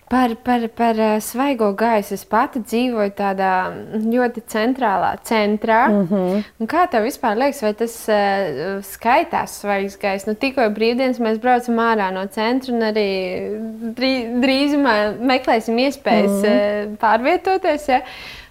[0.09, 3.53] Par, par, par uh, svaigo gaisu es pati dzīvoju tādā
[4.05, 5.87] ļoti centrālā centrā.
[5.89, 6.67] Mm -hmm.
[6.69, 10.27] Kā tev vispār liekas, vai tas uh, skaitās svaigs gaiss?
[10.27, 13.09] Nu, tikko brīvdienas mēs braucam ārā no centra un arī
[13.97, 14.11] drī,
[14.45, 16.93] drīzumā meklēsim iespējas mm -hmm.
[16.93, 17.89] uh, pārvietoties.
[17.89, 18.01] Ja?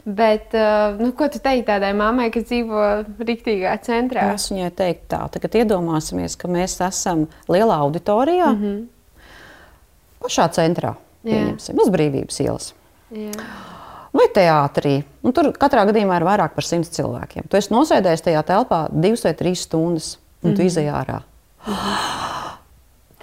[0.05, 0.53] Bet,
[0.99, 4.35] nu, ko tu teiksi tādai mammai, kas dzīvo riktīgā centrā?
[4.35, 8.85] Es viņai teiktu tā, tagad iedomāsimies, ka mēs esam lielā auditorijā, mm -hmm.
[10.21, 12.73] pašā centrā, uz brīvības ielas.
[13.15, 13.47] Jā.
[14.15, 15.01] Vai teātrī.
[15.27, 17.49] Un tur katrā gadījumā ir vairāk par simts cilvēkiem.
[17.51, 20.57] Tu esi nosēdējis tajā telpā divas vai trīs stundas, un mm -hmm.
[20.57, 21.21] tu izej ārā.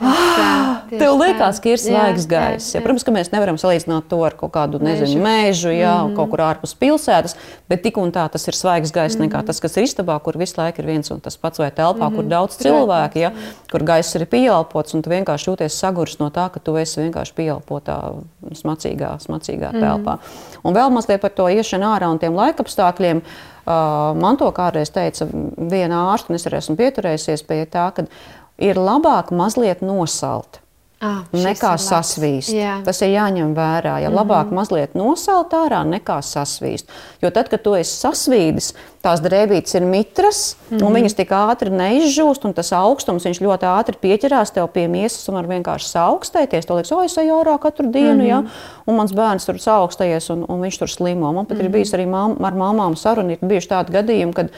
[0.01, 2.73] Tas, uh, Tev liekas, ka ir svaigs gaiss.
[2.75, 6.15] Ja, protams, ka mēs nevaram salīdzināt to ar kaut kādu nezinu, mēžu, jā, mm -hmm.
[6.15, 7.35] kaut kur ārpus pilsētas,
[7.69, 9.25] bet tik un tā tas ir svaigs gaiss mm -hmm.
[9.27, 9.45] nekā mhm.
[9.47, 12.01] tas, kas ir istabā, kur visu laiku ir viens un tas pats, vai telpā, mm
[12.01, 12.15] -hmm.
[12.15, 12.29] kur mhm.
[12.29, 13.31] daudz cilvēku, ja,
[13.71, 17.33] kur gaiss ir pieelpots, un tu vienkārši jūties sagurs no tā, ka tu esi vienkārši
[17.33, 18.13] pieelpotā,
[18.51, 20.13] smacīgā, smacīgā telpā.
[20.13, 20.51] Mm -hmm.
[20.63, 23.21] Un vēl mazliet par to iešanu ārā un tiem laikapstākļiem.
[23.61, 25.27] Uh, man to kādreiz teica
[25.57, 28.03] viena ārsta, un es arī esmu pieturējusies pie tā, ka
[28.57, 30.61] ir labāk mazliet nosalt.
[31.01, 32.51] Ah, nekā sasvīst.
[32.53, 32.75] Jā.
[32.85, 33.95] Tas ir jāņem vērā.
[34.03, 34.19] Ja mm -hmm.
[34.19, 36.85] labāk mazliet nosalt ārā, nekā sasvīst.
[37.21, 40.85] Jo tad, kad tu esi sasvīdis, tās drēbītes ir mitras, mm -hmm.
[40.85, 45.35] un viņas tik ātri neizžūst, un tas augstums ļoti ātri pieķerās tev pie miesas un
[45.35, 46.65] var vienkārši saaugstēties.
[46.65, 48.27] Tu liekas, o, es eju ārā katru dienu, mm -hmm.
[48.27, 48.43] ja?
[48.85, 51.33] un mans bērns tur saaugstējies, un, un viņš tur slimo.
[51.33, 51.65] Man pat mm -hmm.
[51.65, 54.49] ir bijis arī mam, ar mamām saruna, ir bijuši tādi gadījumi, kad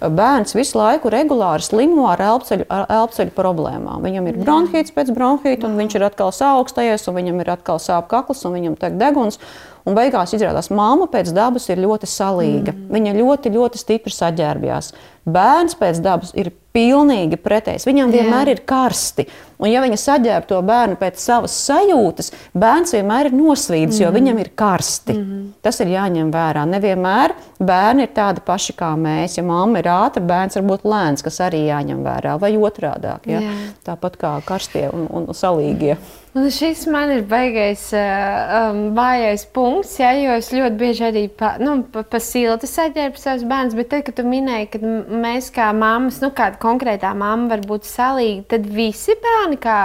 [0.00, 4.02] bērns visu laiku regulāri slimo ar elpceļu, ar elpceļu problēmām.
[4.04, 8.10] Viņam ir bronhīts pēc bronhīta, un viņš ir atkal saaugstējies, un viņam ir atkal sāp
[8.10, 9.40] kakls, un viņam tek deguns.
[9.84, 12.72] Un beigās izrādās, ka mamma pēc dabas ir ļoti salīga.
[12.72, 12.86] Mm.
[12.94, 14.94] Viņa ļoti, ļoti stipri saģērbjās.
[15.28, 17.84] Bērns pēc dabas ir pilnīgi pretējs.
[17.84, 18.56] Viņam vienmēr Jā.
[18.56, 19.26] ir karsti.
[19.64, 24.02] Un, ja viņa saģērb to bērnu pēc savas sajūtas, bērns vienmēr ir nosvīdis, mm -hmm.
[24.04, 25.12] jo viņam ir karsti.
[25.12, 25.46] Mm -hmm.
[25.62, 26.64] Tas ir jāņem vērā.
[26.68, 29.38] Nevienmēr bērni ir tādi paši kā mēs.
[29.38, 33.14] Ja mamma ir ātra, bērns var būt lēns, kas arī jāņem vērā, vai otrādi.
[33.26, 33.40] Ja?
[33.40, 33.54] Jā.
[33.84, 35.96] Tāpat kā karstie un, un salīgie.
[36.34, 41.52] Un šis man ir baigais, um, vājais punkts, ja, jo es ļoti bieži arī pa,
[41.62, 43.76] nu, pa, pa silti saģērbu savus bērnus.
[43.78, 44.80] Bet tad, kad tu minēji, ka
[45.22, 49.78] mēs kā mammas, nu, kāda konkrētā mamma var būt salīga, tad visi bērni, kā,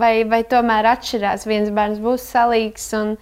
[0.00, 2.88] vai, vai tomēr atšķirās, viens bērns būs salīgs.
[2.98, 3.16] Un,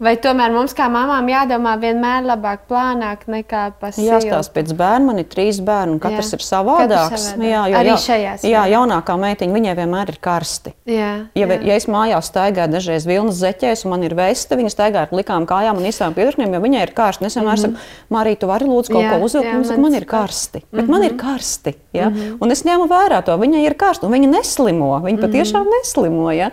[0.00, 4.06] Vai tomēr mums, kā mamām, jādomā vienmēr labāk, plānāk nekā pasīvi?
[4.08, 5.10] Jāstāsta pēc bērna.
[5.10, 6.38] Man ir trīs bērni, un katrs jā.
[6.38, 7.10] ir savādāks.
[7.12, 8.46] Katrs jā, jo, Arī šajās.
[8.48, 10.72] Jā, jaunākā meitiņa, viņai vienmēr ir karsti.
[10.88, 11.58] Jā, ja, jā.
[11.68, 15.44] ja es mājās staigāju dažreiz vilnas zeķēs, un man ir veste, viņa staigā ar likām
[15.50, 17.28] kājām un īsām piedurknēm, jo viņai ir karsti.
[17.28, 17.76] Es vienmēr mm -hmm.
[17.76, 19.52] saku, Marija, tu vari lūdzu kaut jā, ko uzvilkt.
[19.52, 20.62] Man, man ir karsti.
[20.64, 20.90] Bet mm -hmm.
[20.96, 21.20] man ir mhm.
[21.20, 21.74] karsti.
[21.92, 22.08] Ja?
[22.08, 22.36] Mm -hmm.
[22.40, 23.36] Un es ņēmu vērā to.
[23.36, 24.96] Viņai ir karsti, un viņa neslimo.
[24.96, 25.26] Viņa mm -hmm.
[25.26, 26.32] patiešām neslimo.
[26.32, 26.50] Ja?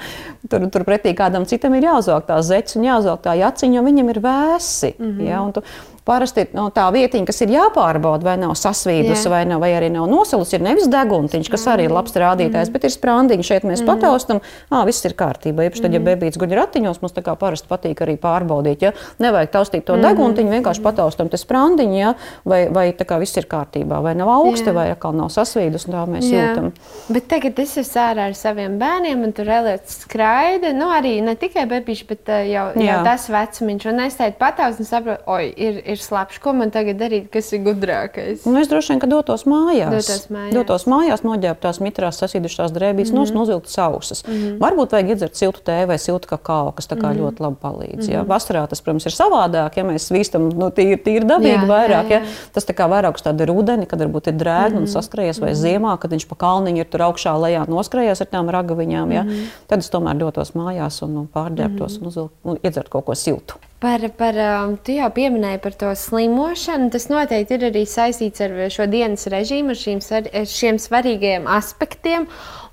[0.50, 4.19] Tur, turpretī kādam citam ir jāuzvelk tā zeķis un jāuzvelk tā jaciņa, jo viņam ir
[4.23, 4.93] vēsi.
[4.97, 5.28] Mm -hmm.
[5.28, 5.63] ja, tu,
[6.08, 9.34] Parasti no, tā vietiņa, kas ir jāpārbauda, vai nav sasvīdusi, yeah.
[9.34, 12.76] vai, nav, vai arī nav nosalusi, ir nevis deguntiņš, kas arī ir labs rādītājs, mm.
[12.76, 13.50] bet ir sprāndiņš.
[13.52, 13.89] Šeit mēs mm.
[13.91, 14.39] pataustam,
[14.72, 15.67] ah, viss ir kārtībā.
[15.67, 16.08] Īpaši tad, ja mhm.
[16.08, 18.88] bebīts guļ ratiņos, mums tā kā parasti patīk arī pārbaudīt.
[18.88, 18.93] Ja?
[19.24, 20.08] Nevajag taustīt to mm.
[20.08, 22.13] deguntiņu, vienkārši pataustam te sprāndiņu, ja?
[22.48, 24.78] vai, vai tā kā viss ir kārtībā, vai nav augsti, yeah.
[24.80, 26.54] vai atkal nav sasvīdus, un tā mēs yeah.
[26.54, 26.72] jūtam.
[27.12, 31.36] Bet tagad es esmu ārā ar saviem bērniem, un tur reliets skraida, nu arī ne
[31.39, 33.88] tikai bebīši, bet jau, jau tas vecumiņš.
[33.91, 36.40] Un es teicu pataust un saprotu, oi, ir, ir ir slapjš.
[36.44, 38.46] Ko man tagad darīt, kas ir gudrākais?
[38.46, 39.92] Nu, es droši vien, ka dotos mājās.
[39.94, 43.40] Dotos mājās, dotos mājās noģērbt tās mitrās sasīdušās drēbīs, mm -hmm.
[43.40, 44.24] nozilgt sausas.
[44.28, 44.58] Mm -hmm.
[44.64, 47.20] Varbūt vajag iedzert siltu tēju vai siltu kakao, kas mm -hmm.
[47.22, 47.96] ļoti labi palīdz.
[47.96, 48.14] Mm -hmm.
[48.14, 48.24] ja?
[48.24, 52.08] Vasarā tas, protams, ir savādāk, ja mēs vīstam nu, tīri, tīri dabīgi jā, vairāk.
[52.10, 52.24] Jā, jā.
[52.24, 52.50] Ja?
[52.54, 54.96] Tas tā kā vairāk uz tādu rudeni, kad varbūt ir drēgni mm -hmm.
[54.96, 55.62] un saskrējies, vai mm -hmm.
[55.64, 59.12] ziemā, kad viņš pa kalniņu ir tur augšā lejā noskrējies ar tām ragaviņām.
[59.12, 59.24] Ja?
[59.24, 59.48] Mm -hmm.
[59.68, 62.02] Tad es tomēr dotos mājās un, un pārģērbtos mm -hmm.
[62.02, 63.54] un, uzvilkt, un iedzert kaut ko siltu.
[63.80, 66.90] Par, par, um, tu jau pieminēji par to slimošanu.
[66.96, 72.26] Tas noteikti ir arī saistīts ar šo dienas režīmu, ar, šīm, ar šiem svarīgajiem aspektiem.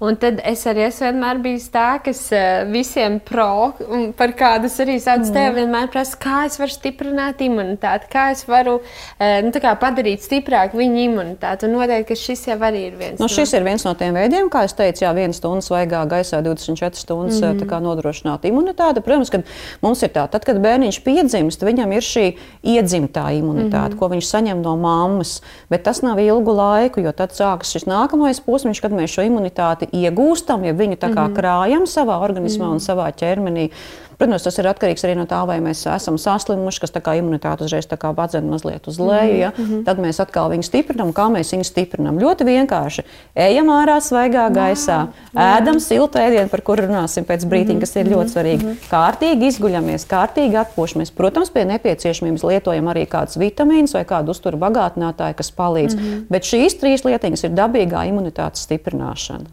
[0.05, 3.73] Un tad es arī esmu vienmēr bijis tā, kas uh, visiem pro,
[4.19, 5.35] par kādus arī sauc mm.
[5.35, 10.25] tevi, vienmēr prasa, kā es varu stiprināt imunitāti, kā es varu uh, nu, kā padarīt
[10.25, 11.69] stiprāku viņu imunitāti.
[11.69, 13.21] Un noteikti, ka šis jau arī ir viens.
[13.23, 13.61] Nu, šis no...
[13.61, 17.41] ir viens no tiem veidiem, kā es teicu, jā, viena stunda svaigā gaisā, 24 stundas
[17.41, 17.81] mm -hmm.
[17.89, 19.01] nodrošināt imunitāti.
[19.01, 19.43] Protams, ka
[19.83, 22.27] mums ir tā, tad, kad bērniņš piedzimst, viņam ir šī
[22.63, 23.99] iedzimtā imunitāte, mm -hmm.
[23.99, 25.43] ko viņš saņem no mammas.
[25.71, 29.89] Bet tas nav ilgu laiku, jo tad sākas šis nākamais posms, kad mēs šo imunitāti
[29.95, 31.37] iegūstam, ja viņu tā kā -hmm.
[31.39, 33.71] krājam savā organismā mm un savā ķermenī.
[34.19, 38.49] Protams, tas ir atkarīgs arī no tā, vai mēs esam saslimuši, kas imunitāte uzreiz padzen
[38.51, 39.39] mazliet uz leju.
[39.39, 39.53] Ja?
[39.57, 39.85] Mm -hmm.
[39.85, 41.13] Tad mēs atkal viņu stiprinām.
[41.13, 42.19] Kā mēs viņu stiprinām?
[42.19, 43.03] Ļoti vienkārši.
[43.35, 48.07] Ejam ārā svaigā gaisā, jā, ēdam siltu ēdienu, par kuru runāsim pēc brīdiņa, kas ir
[48.07, 48.65] ļoti svarīgi.
[48.65, 48.91] Mm -hmm.
[48.91, 51.13] Kārtīgi izguļamies, kārtīgi atpūšamies.
[51.15, 55.97] Protams, pie nepieciešamības lietojam arī kādus vitamīnus vai kādu uzturu bagātinātāju, kas palīdz.
[55.97, 56.25] Mm -hmm.
[56.31, 59.45] Bet šīs trīs lietiņas ir dabīgā imunitātes stiprināšana.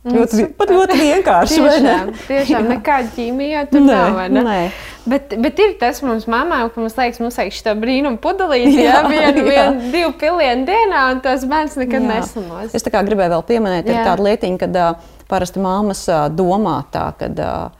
[0.00, 1.56] Ļoti, pat ļoti vienkārši.
[1.60, 4.20] tiešām, tiešām nekāda ķīmija tur nē, nav.
[4.32, 4.44] Ne?
[4.46, 4.60] Nē.
[5.10, 8.94] Bet, bet ir tas mums mamām, ka mums liekas, mums vajag šo brīnumu pudelīt, jā,
[8.94, 9.50] jā, vienu, jā.
[9.50, 12.72] vienu, divu pilienu dienā, un tas bērns nekad nesamos.
[12.76, 16.78] Es tā kā gribēju vēl pieminēt, ir tāda lietiņa, kad uh, parasti māmas uh, domā
[16.94, 17.79] tā, kad uh,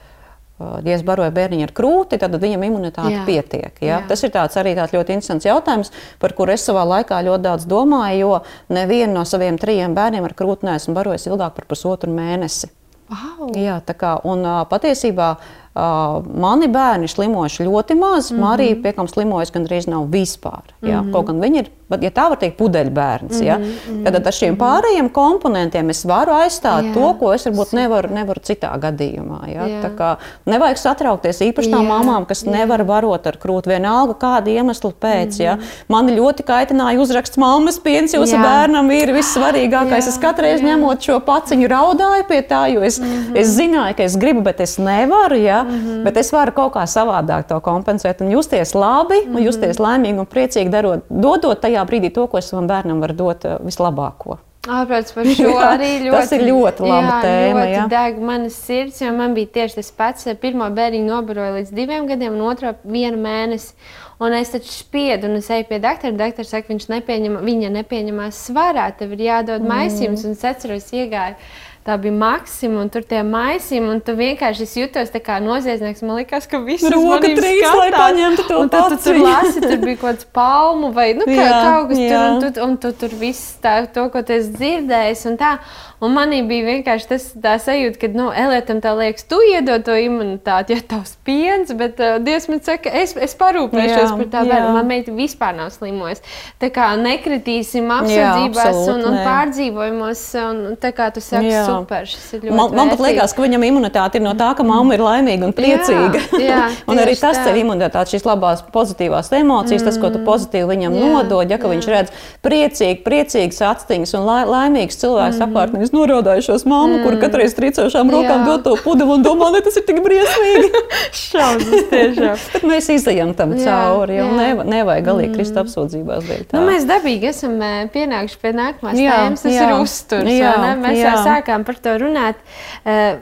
[0.60, 3.22] ja es baroju bērniņu ar krūti, tad viņam imunitāte jā.
[3.28, 3.78] pietiek.
[3.80, 3.86] Ja?
[3.86, 4.00] Jā.
[4.10, 7.68] Tas ir tāds arī tāds ļoti interesants jautājums, par kuru es savā laikā ļoti daudz
[7.70, 12.70] domāju, jo nevienu no saviem trijiem bērniem ar krūti neesmu barojis ilgāk par pusotru mēnesi.
[13.10, 13.48] Wow.
[13.58, 18.30] Jā, tā kā, un uh, patiesībā uh, mani bērni slimojuši ļoti maz.
[18.30, 18.40] Mm -hmm.
[18.44, 20.62] Marija, piekam, slimojas gandrīz nav vispār.
[20.82, 21.00] Jā.
[21.00, 21.12] Mm -hmm.
[21.12, 23.40] Kaut gan viņi ir, bet, ja tā var teikt, pudeļbērns.
[23.42, 23.58] Jā.
[23.58, 24.12] Mm -hmm.
[24.12, 26.94] Tad ar šiem pārējiem komponentiem es varu aizstāt jā.
[26.94, 29.40] to, ko es varbūt nevaru, nevaru citā gadījumā.
[29.54, 29.68] Jā.
[29.84, 30.10] Tā kā
[30.46, 32.52] nevajag satraukties īpaši tām mamām, kas jā.
[32.52, 35.26] nevar varot ar krūti vienalga kāda iemesla pēc.
[35.26, 35.46] Mm -hmm.
[35.46, 35.58] jā.
[35.88, 38.42] Mani ļoti kaitināja uzraksts mammas piens, jūsu jā.
[38.42, 40.06] bērnam ir vissvarīgākais.
[40.06, 40.08] Jā.
[40.08, 43.38] Es katru reizi ņemot šo paciņu raudāju pie tā, jo es, mm -hmm.
[43.40, 45.36] es zināju, ka es gribu, bet es nevaru.
[45.36, 45.62] Jā.
[45.64, 46.04] Mm -hmm.
[46.04, 49.36] Bet es varu kaut kā savādāk to kompensēt un justies labi, mm -hmm.
[49.36, 53.18] un justies laimīgi un priecīgi darot, dodot tajā brīdī to, ko es savam bērnam varu
[53.24, 54.38] dot uh, vislabāko.
[54.68, 56.12] Ārprāts par šo arī ļoti.
[56.12, 57.62] tas ir ļoti laba jā, tēma.
[57.70, 60.28] Jā, deg manas sirds, jo man bija tieši tas pats.
[60.42, 63.72] Pirmā bērniņa nobaroja līdz diviem gadiem, un otrā vienu mēnesi.
[64.20, 66.12] Un es taču spiedu, un es eju pie doktora.
[66.12, 69.72] Doktora saka, viņš nepieņem, viņa nepieņemās svarā, tev ir jādod mm.
[69.72, 71.38] maisījums, un es atceros, iegāju
[71.86, 76.02] tā bija maksima, un tur tie maisījumi, un tu vienkārši jutos kā noziedznieks.
[76.04, 79.62] Man liekas, ka viss ir roka trīs, lai paņemtu to un tad tu tur lasi,
[79.64, 82.10] tur bija kaut kāds palmu vai nu, kā, jā, kaut kas jā.
[82.10, 85.54] tur, un tu, un tu tur viss tā, to, ko tu esi dzirdējis, un tā.
[86.00, 89.92] Un manī bija vienkārši tas, tā sajūta, ka nu, Elētam tā liekas, tu iedod to
[90.00, 94.44] imunitāti, ja tavs piens, bet uh, Dievs man saka, es, es parūpēšos jā, par tā
[94.48, 94.70] bērnu.
[94.78, 96.24] Man meita vispār nav slimojas.
[96.62, 101.52] Tā kā nekritīsim apsardzībās jā, un, un pārdzīvojumos, un tā kā tu saki.
[101.70, 102.08] Super,
[102.50, 105.54] Man, man pat liekas, ka viņam imunitāte ir no tā, ka mamma ir laimīga un
[105.56, 106.22] priecīga.
[106.36, 109.86] Jā, jā, un arī tas tev imunitāte, šīs labās pozitīvās emocijas, mm.
[109.88, 110.26] tas, ko tu mm.
[110.28, 111.70] pozitīvi viņam jā, nodod, ja, jā.
[111.72, 115.46] viņš redz priecīgi, priecīgas actiņas un la, laimīgs cilvēks mm.
[115.48, 117.04] apkārt es norādījušos mammu, mm.
[117.06, 120.84] kur katreiz trīcošām rokām dod to pudeli un domā, ka tas ir tik briesmīgi.
[121.24, 122.44] Šausmas tiešām.
[122.54, 125.64] Bet mēs izējām tam jā, cauri, jo neva, nevajag galīgi krist mm.
[125.64, 126.26] apsūdzībās.
[126.30, 127.56] Dēļ, nu, mēs dabīgi esam
[127.94, 130.32] pienākuši pie nākamās jā, tēmas, tas jā, ir uzturs.
[130.40, 131.10] Jā, mēs jā.
[131.10, 132.40] jau sākām par to runāt.
[132.84, 133.20] Uh,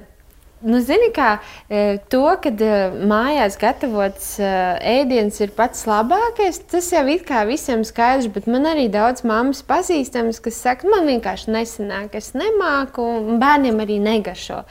[0.59, 1.37] Nu, zini, kā
[1.71, 2.71] e, to, kad e,
[3.07, 9.23] mājās gatavots ēdiens ir pats labākais, tas jau ir visiem skaidrs, bet man arī daudz
[9.23, 14.65] mammas pazīstams, kas saka, man vienkārši nesanāk, es nemāku, un bērniem arī negaršo.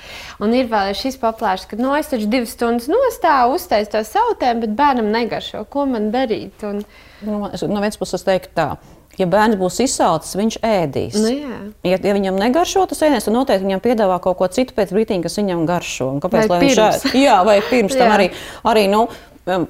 [0.43, 4.03] Un ir vēl šis paplāšs, ka no nu, es taču divas stundas nostāju, uztaisu to
[4.03, 5.63] sautēm, bet bērnam negaršo.
[5.71, 6.67] Ko man darīt?
[6.67, 6.83] Un...
[7.23, 8.73] Nu, es no vienas puses teiktu tā
[9.17, 11.15] Ja bērns būs izsalcis, viņš ēdīs.
[11.17, 11.61] Nu, jā.
[11.89, 15.25] ja, ja viņam negaršo tas ēdiens, tad noteikti viņam piedāvā kaut ko citu pēc brīdiņa,
[15.25, 16.11] kas viņam garšo.
[16.13, 16.51] Un kāpēc?
[16.51, 17.07] Pirms.
[17.07, 18.29] Viņš, jā, vai pirms tam arī,
[18.67, 19.07] arī nu,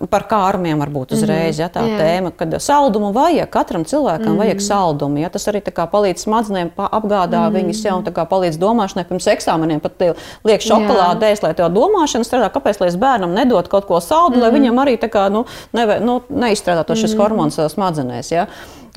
[0.09, 1.57] par kārmiem varbūt uzreiz.
[1.57, 1.61] Mm -hmm.
[1.61, 1.97] ja, tā jā.
[2.01, 4.37] tēma, kad saldumu vajag, katram cilvēkam mm -hmm.
[4.37, 5.17] vajag saldumu.
[5.17, 7.57] Ja, tas arī palīdz smadzenēm, apgādā mm -hmm.
[7.57, 9.03] viņas jau un palīdz domāšanai.
[9.03, 9.91] Pirms eksāmeniem pat
[10.43, 12.49] liek šokolādēs, lai to domāšana strādā.
[12.49, 14.41] Kāpēc lai es bērnam nedod kaut ko saldu, mm -hmm.
[14.41, 14.59] lai mhm.
[14.59, 17.21] viņam arī kā, nu, neve, nu, neizstrādātu šis mm -hmm.
[17.21, 18.31] hormons smadzenēs?
[18.31, 18.47] Ja?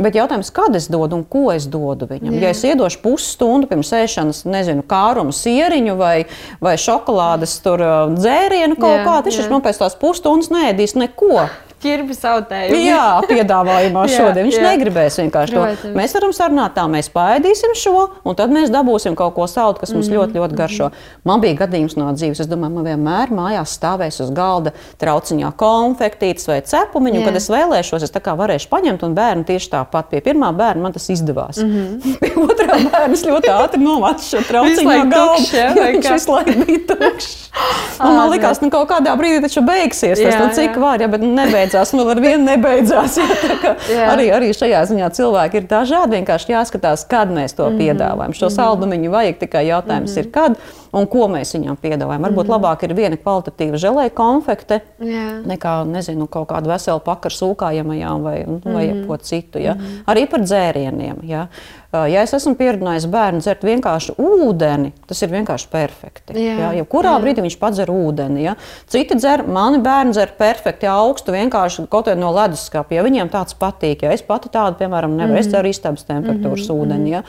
[0.00, 2.32] Bet jautājums, kad es dodu un ko es dodu viņam?
[2.32, 2.42] Jā.
[2.46, 6.14] Ja es iedošu pusstundu pirms ēšanas, nezinu, kārumu sieriņu vai,
[6.62, 7.84] vai šokolādes tur,
[8.16, 11.48] dzērienu kaut jā, kā, viņš man pēc tās pusstundas neēdīs neko
[11.82, 12.80] ķirbi sautējumu.
[12.84, 14.46] Jā, piedāvājumā šodien.
[14.48, 14.64] Viņš jā.
[14.66, 15.82] negribēs vienkārši Protams.
[15.82, 15.92] to.
[15.96, 19.94] Mēs varam sarunāt tā, mēs paēdīsim šo, un tad mēs dabūsim kaut ko saldu, kas
[19.94, 20.20] mums mm -hmm.
[20.20, 20.88] ļoti, ļoti garšo.
[20.88, 21.24] Mm -hmm.
[21.24, 22.40] Man bija gadījums no dzīves.
[22.40, 28.02] Es domāju, man vienmēr mājās stāvēs uz galda trauciņā konfektītes vai cepumiņu, kad es vēlēšos,
[28.02, 30.10] es tā kā varēšu paņemt, un bērnu tieši tāpat.
[30.10, 31.56] Pie pirmā bērna man tas izdevās.
[31.56, 32.16] Mm -hmm.
[32.20, 35.64] Pie otrā bērna ļoti ātri novācu šo trauciņu no galda.
[35.92, 37.50] Viņš visu laiku bija tukšs.
[38.00, 40.18] man likās, nu kaut kādā brīdī taču beigsies.
[40.20, 40.82] Tas, jā, nu, cik jā.
[40.82, 43.16] var, ja, bet nebeidz nebeidzās, un vēl ar vienu nebeidzās.
[43.94, 44.10] Jā.
[44.12, 46.18] Arī, arī šajā ziņā cilvēki ir dažādi.
[46.18, 47.80] Vienkārši jāskatās, kad mēs to mm -hmm.
[47.80, 48.32] piedāvājam.
[48.32, 48.56] Šo mm -hmm.
[48.56, 50.26] saldumiņu vajag tikai jautājums mm -hmm.
[50.26, 50.56] ir, kad
[50.96, 52.26] un ko mēs viņam piedāvājam.
[52.28, 55.26] Varbūt mm labāk ir viena kvalitatīva žēlēja konfekte jā.
[55.46, 59.60] nekā nezinu, kaut kāda vesela pakaļ sūkājamajām vai, mm vai ko citu.
[59.62, 59.76] Ja?
[59.78, 60.00] Mm.
[60.10, 61.22] Arī par dzērieniem.
[61.28, 61.46] Ja?
[61.90, 66.36] Ja es esmu pieradinājis bērnu dzert vienkārši ūdeni, tas ir vienkārši perfekti.
[66.38, 66.68] Jā, ja?
[66.78, 67.22] Jebkurā jā.
[67.24, 68.44] brīdī viņš padzer ūdeni.
[68.44, 68.54] Ja?
[68.90, 72.94] Citi dzer, mani bērni dzer perfekti augstu, vienkārši kaut kā no leduskapa.
[72.94, 76.68] Ja viņiem tāds patīk, ja es pati tādu, piemēram, nevaru, mm es dzeru istabas temperatūras
[76.68, 76.84] mm -hmm.
[76.84, 77.10] ūdeni.
[77.10, 77.22] Ja?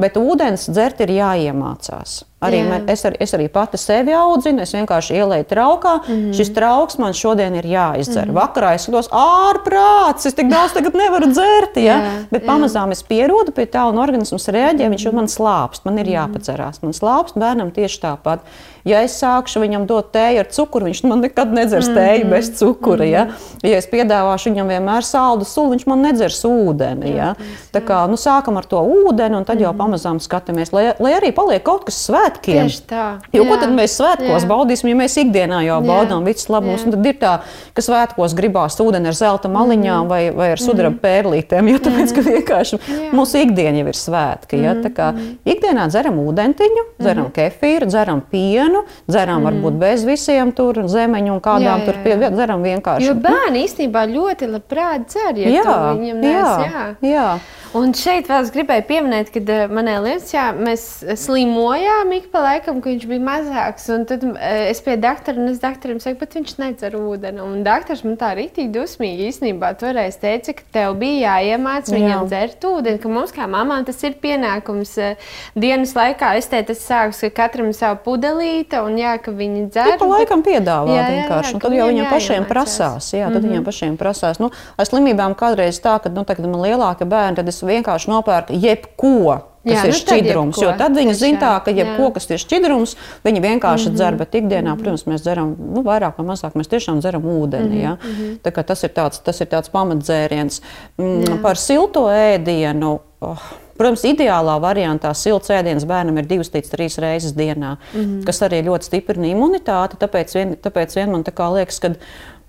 [0.00, 2.22] Bet ūdens dzert ir jāiemācās.
[2.40, 2.78] Arī Jā.
[2.88, 5.94] es, ar, es arī pati sevi audzinu, es vienkārši ielēju traukā.
[6.06, 6.36] Mm -hmm.
[6.36, 8.24] Šis trauks man šodien ir jāizdzer.
[8.24, 8.40] Mm -hmm.
[8.40, 11.76] Vakarā es skatos, ārprāts, es tik daudz nevaru dzert.
[11.76, 11.96] Ja?
[12.00, 12.46] Jā, Bet jā.
[12.46, 16.14] pamazām es pierodu pie tā, un organisms reaģē, viņš man slāpst, man ir mhm.
[16.14, 16.82] jāpacerās.
[16.82, 18.40] Man slāpst bērnam tieši tāpat.
[18.84, 22.08] Ja es sākšu viņam dot tēju ar cukuru, viņš man nekad nedzers mm -hmm.
[22.08, 23.04] tēju bez cukura.
[23.04, 23.24] Ja?
[23.24, 23.70] Mhm.
[23.70, 27.16] ja es piedāvāšu viņam vienmēr saldu sulu, viņš man nedzers ūdeni.
[27.16, 27.34] Ja?
[27.72, 29.78] Tā kā nu, sākam ar to ūdeni, un tad jau mhm.
[29.78, 32.66] pamazām skatāmies, lai, lai arī paliek kaut kas svētkiem.
[32.66, 33.18] Tieši tā.
[33.32, 33.48] Jo, Jā.
[33.48, 34.48] ko tad mēs svētkos Jā.
[34.48, 36.84] baudīsim, ja mēs ikdienā jau baudām visus labumus?
[36.84, 37.38] Un Tad ir tā,
[37.74, 40.08] ka svētkos gribās ūdeni ar zelta maliņām Mhm.
[40.08, 43.10] vai, vai ar sudraba pērlītēm, jo tāpēc, ka vienkārši Jā.
[43.12, 44.62] mūsu ikdiena jau ir svētki.
[44.62, 44.74] Ja?
[44.74, 45.06] Tā kā
[45.44, 48.69] ikdienā dzeram ūdentiņu, dzeram kefīru, dzeram pienu,
[49.10, 52.30] dzeram varbūt bez visiem tur zemeņu un kādām Jā, tur jā, pie, jā.
[52.34, 53.08] dzeram vienkārši.
[53.08, 56.84] Jo bērni īstenībā ļoti labprāt dzer, ja jā, viņam nes, jā, jā.
[57.10, 57.26] jā.
[57.70, 60.84] Un šeit vēl es gribēju pieminēt, ka uh, manā Lietuvā mēs
[61.22, 63.84] slimojām ik pa laikam, kad viņš bija mazāks.
[63.94, 67.38] Un tad uh, es pie doktora, un es doktoram saku, bet viņš nedzer ūdeni.
[67.44, 72.24] Un doktors man tā rītīgi dusmīgi īstenībā toreiz teica, ka tev bija jāiemāc viņam Jā.
[72.32, 76.32] dzert ūdeni, ka mums kā mamām tas ir pienākums uh, dienas laikā.
[76.42, 79.92] Es teicu, tas sāks, ka katram savu pudelīte, un jā, ka viņi dzer.
[79.94, 81.54] Ik pa laikam piedāvā Jā, jā, jā, vienkārši.
[81.54, 82.50] un ka Tad jau viņiem pašiem jāiemācās.
[82.50, 83.12] prasās.
[83.14, 84.42] Jā, tad viņiem pašiem prasās.
[84.42, 88.58] Nu, ar slimībām kādreiz tā, ka nu, tagad man lielākie bērni, tad es vienkārši nopērku
[88.60, 89.46] jebko.
[89.60, 90.58] Kas Jā, ir nu šķidrums.
[90.62, 92.12] Jo tad viņi zina, tā, ka jebko, jā.
[92.14, 92.94] kas ir šķidrums,
[93.26, 94.16] viņi vienkārši dzer.
[94.16, 96.56] Bet ikdienā, protams, mēs dzeram nu, vairāk vai mazāk.
[96.56, 97.82] Mēs tiešām dzeram ūdeni.
[97.82, 97.98] Ja?
[98.40, 100.62] Tā kā Tas ir tāds, tas ir tāds pamatdzēriens.
[100.96, 103.00] Mm, par silto ēdienu.
[103.20, 103.50] Oh.
[103.80, 108.24] Protams, ideālā variantā silts ēdiens bērnam ir divas līdz trīs reizes dienā, mm -hmm.
[108.28, 109.96] kas arī ļoti stiprina imunitāti.
[110.02, 111.94] Tāpēc vien, tāpēc vien man tā liekas, ka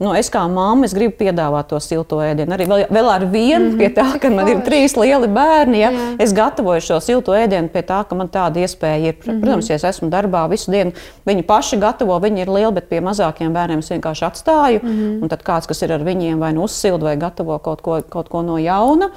[0.02, 2.52] nu, es kā mamma es gribu piedāvāt to silto ēdienu.
[2.56, 3.78] Arī vēl, vēl ar vienu, mm -hmm.
[3.78, 6.16] pie tā, ka man ir trīs lieli bērni, ja, Jā.
[6.20, 9.16] es gatavoju šo silto ēdienu pie tā, ka man tāda iespēja ir.
[9.42, 10.92] Protams, ja es esmu darbā visu dienu,
[11.26, 14.80] viņi paši gatavo, viņi ir lieli, bet pie mazākiem bērniem es vienkārši atstāju.
[14.84, 15.22] Mm -hmm.
[15.24, 18.30] Un tad kāds, kas ir ar viņiem, vai nu uzsilda, vai gatavo kaut ko, kaut
[18.30, 19.10] ko no jauna.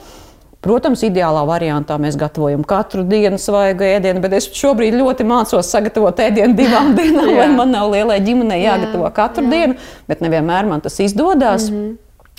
[0.65, 6.23] Protams, ideālā variantā mēs gatavojam katru dienu svaigu ēdienu, bet es šobrīd ļoti mācos sagatavot
[6.25, 7.43] ēdienu divām dienām, Jā.
[7.43, 9.51] lai man nav lielai ģimenei Jā, jāgatavo katru jā.
[9.53, 9.77] dienu,
[10.09, 11.69] bet nevienmēr man tas izdodas.
[11.69, 11.93] Mm -hmm.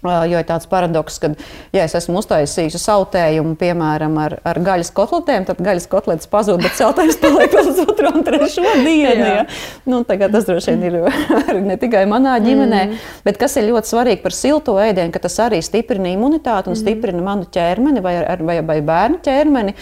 [0.06, 1.32] Jo ir tāds paradoks, ka,
[1.76, 6.78] ja es esmu uztaisījusi sautējumu, piemēram, ar, ar gaļas kotletēm, tad gaļas kotletes pazūd, bet
[6.80, 9.26] sautējums paliek uz otro un trešo dienu.
[9.26, 9.46] Ja?
[9.90, 13.04] Nu, tas droši vien ir ne tikai manā ģimenē, mm.
[13.28, 17.24] bet kas ir ļoti svarīgi par silto ēdienu, ka tas arī stiprina imunitāti un stiprina
[17.26, 19.76] manu ķermeni vai, ar, vai, vai bērnu ķermeni.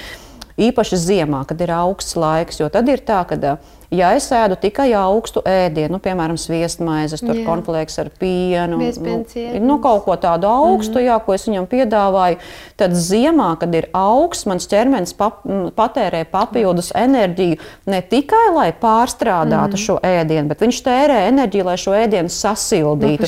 [0.63, 3.55] Īpaši ziemā, kad ir augsts laiks, jo tad ir tā, ka,
[3.93, 7.45] ja es ēdu tikai augstu ēdienu, nu, piemēram, sviestmaizes, tur Jā.
[7.47, 12.39] konflikts ar pienu, Biezpiens nu, nu, kaut ko tādu augstu, jā, ko es viņam piedāvāju,
[12.79, 15.43] tad ziemā, kad ir augsts, mans ķermenis pap,
[15.77, 21.95] patērē papildus enerģiju ne tikai lai pārstrādātu šo ēdienu, bet viņš tērē enerģiju, lai šo
[21.97, 23.23] ēdienu sasildītu.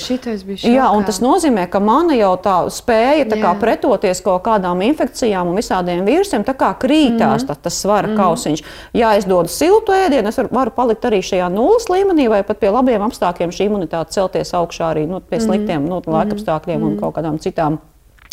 [0.47, 3.55] biju Jā, un tas nozīmē, ka mana jau tā spēja tā kā, Jā.
[3.61, 6.45] pretoties kaut kādām infekcijām un visādiem vīrusiem,
[6.81, 7.61] krītās mm.
[7.65, 8.17] tas svara mm.
[8.19, 8.63] kausiņš.
[8.97, 12.61] Ja es dodu siltu ēdienu, es varu, varu palikt arī šajā nulles līmenī, vai pat
[12.61, 17.19] pie labiem apstākļiem šī imunitāte celties augšā arī nu, pie sliktiem nu, laikapstākļiem un kaut
[17.19, 17.81] kādām citām.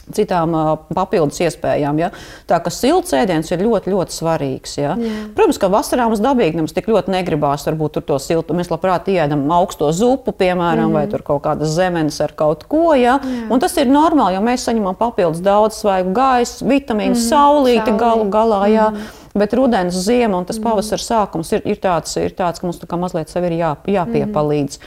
[0.03, 2.01] Citām uh, papildus iespējām.
[2.03, 2.09] Ja?
[2.51, 4.73] Tā kā silts ēdiens ir ļoti, ļoti svarīgs.
[4.81, 4.97] Ja?
[4.99, 5.21] Jā.
[5.37, 8.57] Protams, ka vasarā mums dabīgi mums tik ļoti negribās varbūt tur to siltu.
[8.59, 10.99] Mēs labprāt ēdam augsto zupu, piemēram, mm.
[10.99, 12.91] vai tur kaut kādas zemenes ar kaut ko.
[12.99, 13.21] Ja?
[13.23, 17.23] Un tas ir normāli, jo mēs saņemam papildus daudz svaigu gaisu, vitamīnu, mm.
[17.31, 18.33] saulīti galu Saulīti.
[18.35, 18.63] galā.
[18.75, 18.91] Ja?
[19.39, 22.89] Bet rudens, ziema un tas pavasaris sākums ir, ir, tāds, ir tāds, ka mums tā
[22.91, 24.79] kā mazliet sev ir jā, jāpiepalīdz.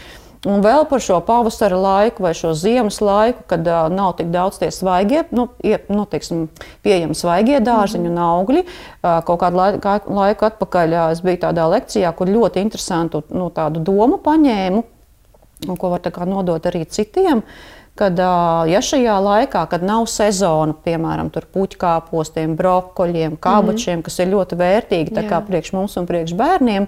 [0.46, 4.60] Un vēl par šo pavasara laiku vai šo ziemas laiku, kad uh, nav tik daudz
[4.62, 6.44] tie svaigie, nu, ie, nu, teiksim,
[6.86, 8.62] pieejami svaigie dārziņi un augļi.
[8.66, 13.50] Uh, kaut kādu laiku, laiku atpakaļ uh, es biju tādā lekcijā, kur ļoti interesantu nu,
[13.56, 14.84] tādu domu paņēmu,
[15.66, 17.42] un ko var nodot arī citiem.
[17.96, 18.20] Kad,
[18.68, 24.04] ja šajā laikā, kad nav sezona, piemēram, puķkāpostiem, brokoļiem, kabačiem, mm -hmm.
[24.04, 26.88] kas ir ļoti vērtīgi priekš mums un priekš bērniem,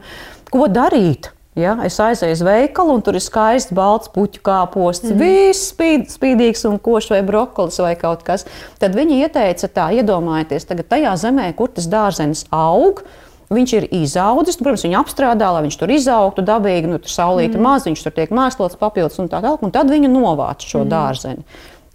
[0.51, 1.31] ko darīt?
[1.57, 5.09] Ja, es aizēju uz veikalu, un tur ir skaists balts puķu kāposts.
[5.09, 5.17] Mm.
[5.17, 8.45] Viss spīd, spīdīgs un košs vai brokolis vai kaut kas.
[8.77, 13.01] Tad viņi ieteica tā, iedomājieties, tagad tajā zemē, kur tas dārzenis aug.
[13.47, 17.55] Viņš ir izaudzis, nu, protams, viņu apstrādā, lai viņš tur izaugtu dabīgi, nu, tur saulīti
[17.55, 17.63] mm.
[17.63, 20.91] maz, viņš tur tiek mēslots papildus un tā tālāk, un tad viņi novāc šo mm.
[20.91, 21.45] dārzeni.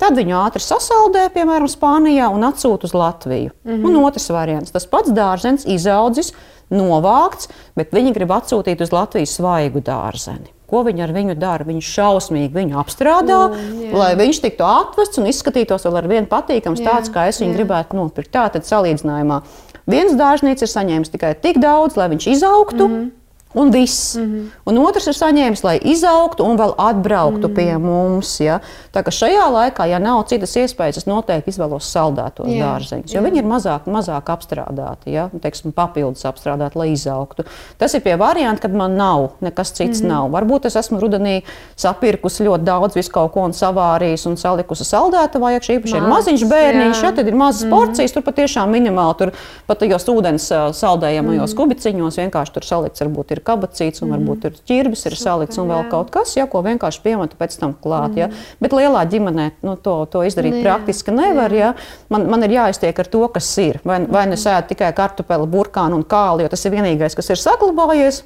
[0.01, 3.53] Tad viņu ātri sasaldē, piemēram, Spānijā un atsūta uz Latviju.
[3.63, 3.85] Mm -hmm.
[3.87, 6.33] Un otrs variants- tas pats dārzens izaudzis,
[6.71, 10.51] novākts, bet viņi grib atsūtīt uz Latviju svaigu dārzeni.
[10.67, 11.65] Ko viņi ar viņu dara?
[11.65, 13.93] Viņi šausmīgi viņu apstrādā, Un, jā.
[13.93, 17.53] lai viņš tiktu atvests un izskatītos vēl ar vienu patīkams, Jā, tāds, kā es viņu
[17.53, 17.57] jā.
[17.61, 18.33] gribētu nopirkt.
[18.33, 19.43] Tā tad salīdzinājumā
[19.87, 22.89] viens dārznieks ir saņēmis tikai tik daudz, lai viņš izaugtu.
[22.89, 23.11] Mm -hmm.
[23.55, 24.17] Un viss.
[24.17, 24.51] Mm -hmm.
[24.65, 27.55] Un otrs ir saņēmis, lai izaugtu un vēl atbrauktu mm -hmm.
[27.55, 28.41] pie mums.
[28.41, 28.61] Ja?
[28.95, 33.21] Tā kā šajā laikā, ja nav citas iespējas, es noteikti izvēlos saldētos jā, dārzeņus, jo
[33.21, 33.25] jā.
[33.25, 35.31] viņi ir mazāk, mazāk apstrādāti, ja?
[35.41, 37.45] Teiksim, papildus apstrādāti, lai izaugtu.
[37.79, 40.03] Tas ir pie varianta, kad man nav nekas cits.
[40.03, 40.13] Mm -hmm.
[40.13, 40.31] nav.
[40.31, 41.43] Varbūt es esmu rudenī
[41.77, 46.45] sapirkusi ļoti daudz visu kaut ko un savārījis un salikusi saldētavā, ja īpaši ir maziņš
[46.49, 47.87] bērniņš, ja tad ir mazas mm -hmm.
[47.87, 49.33] porcijas, tur patiešām minimāli, tur
[49.67, 51.57] pat tajos ūdens saldējamajos mm -hmm.
[51.57, 54.17] kubiciņos vienkārši tur salikts varbūt ir kabacīts, un mm.
[54.17, 57.75] varbūt ir ķirbis, ir salikts un vēl kaut kas, ja, ko vienkārši piematu pēc tam
[57.83, 58.17] klāt.
[58.19, 58.29] Ja.
[58.31, 58.51] Mm.
[58.65, 61.53] Bet lielā ģimenē nu, to, to izdarīt jā, praktiski nevar.
[61.53, 61.73] Jā.
[61.73, 62.07] Ja.
[62.13, 63.81] Man, man ir jāiztiek ar to, kas ir.
[63.87, 67.43] Vai, vai nu sēž tikai kartupeli, burkānu un kāli, jo tas ir vienīgais, kas ir
[67.43, 68.25] saglabājies.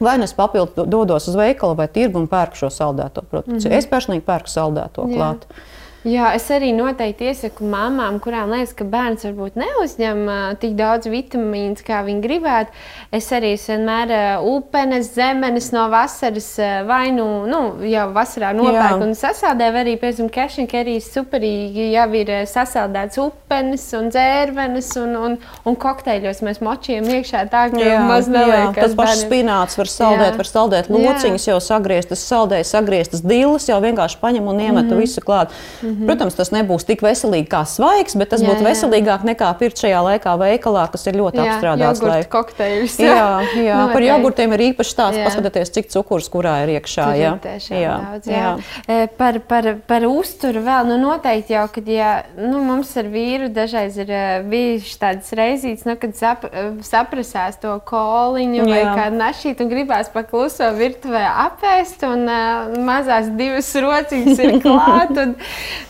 [0.00, 3.70] Vai nu es papildu dodos uz veikalu vai tirgu un pērku šo saldēto produkciju.
[3.70, 3.78] Mm -hmm.
[3.78, 5.48] Es personīgi pērku saldēto klāt.
[5.48, 5.62] Jā.
[6.06, 11.08] Jā, es arī noteikti iesaku mamām, kurām liekas, ka bērns varbūt neuzņem uh, tik daudz
[11.10, 12.76] vitamīnu, kā viņi gribētu.
[13.16, 18.52] Es arī es vienmēr uh, upenes, zemenes no vasaras uh, vai nu, nu jau vasarā
[18.54, 19.74] nopērku un sasādēju.
[19.80, 25.36] Arī, piemēram, kešņika arī superīgi jau ir sasaldēts upenes un dzērvenes un, un,
[25.66, 28.78] un kokteļos mēs močījam iekšā tā, ka jā, maz neliekas.
[28.78, 30.38] Tas pats spināts var saldēt, jā.
[30.38, 35.02] var saldēt lociņus, jau sagrieztas, saldējas, sagrieztas dilles, jau vienkārši paņem un iemet mm -hmm.
[35.02, 35.50] visu klāt.
[35.82, 35.95] Mm -hmm.
[35.96, 36.06] -hmm.
[36.06, 38.68] Protams, tas nebūs tik veselīgi kā svaigs, bet tas jā, būtu jā.
[38.70, 42.02] veselīgāk nekā pirkt šajā laikā veikalā, kas ir ļoti jā, apstrādāts.
[42.02, 42.22] Lai...
[42.30, 43.76] Kokteļus, jā, jā, jā.
[43.86, 45.22] Nu, par jogurtiem ir īpaši stāsts.
[45.26, 47.06] Paskatieties, cik cukurs kurā ir iekšā.
[47.16, 47.32] Jā,
[47.70, 48.42] jā, daudz, jā.
[48.42, 48.52] jā.
[48.86, 53.48] E, par, par, par uzturu vēl nu, noteikti jau, kad jā, nu, mums ar vīru
[53.52, 58.68] dažreiz ir e, bijušas tādas reizītes, nu, kad sap, e, saprasās to koliņu jā.
[58.70, 65.14] vai kādu našītu un gribās pakluso virtuvē apēst un uh, mazās divas rociņas ir klāt.
[65.22, 65.34] Un,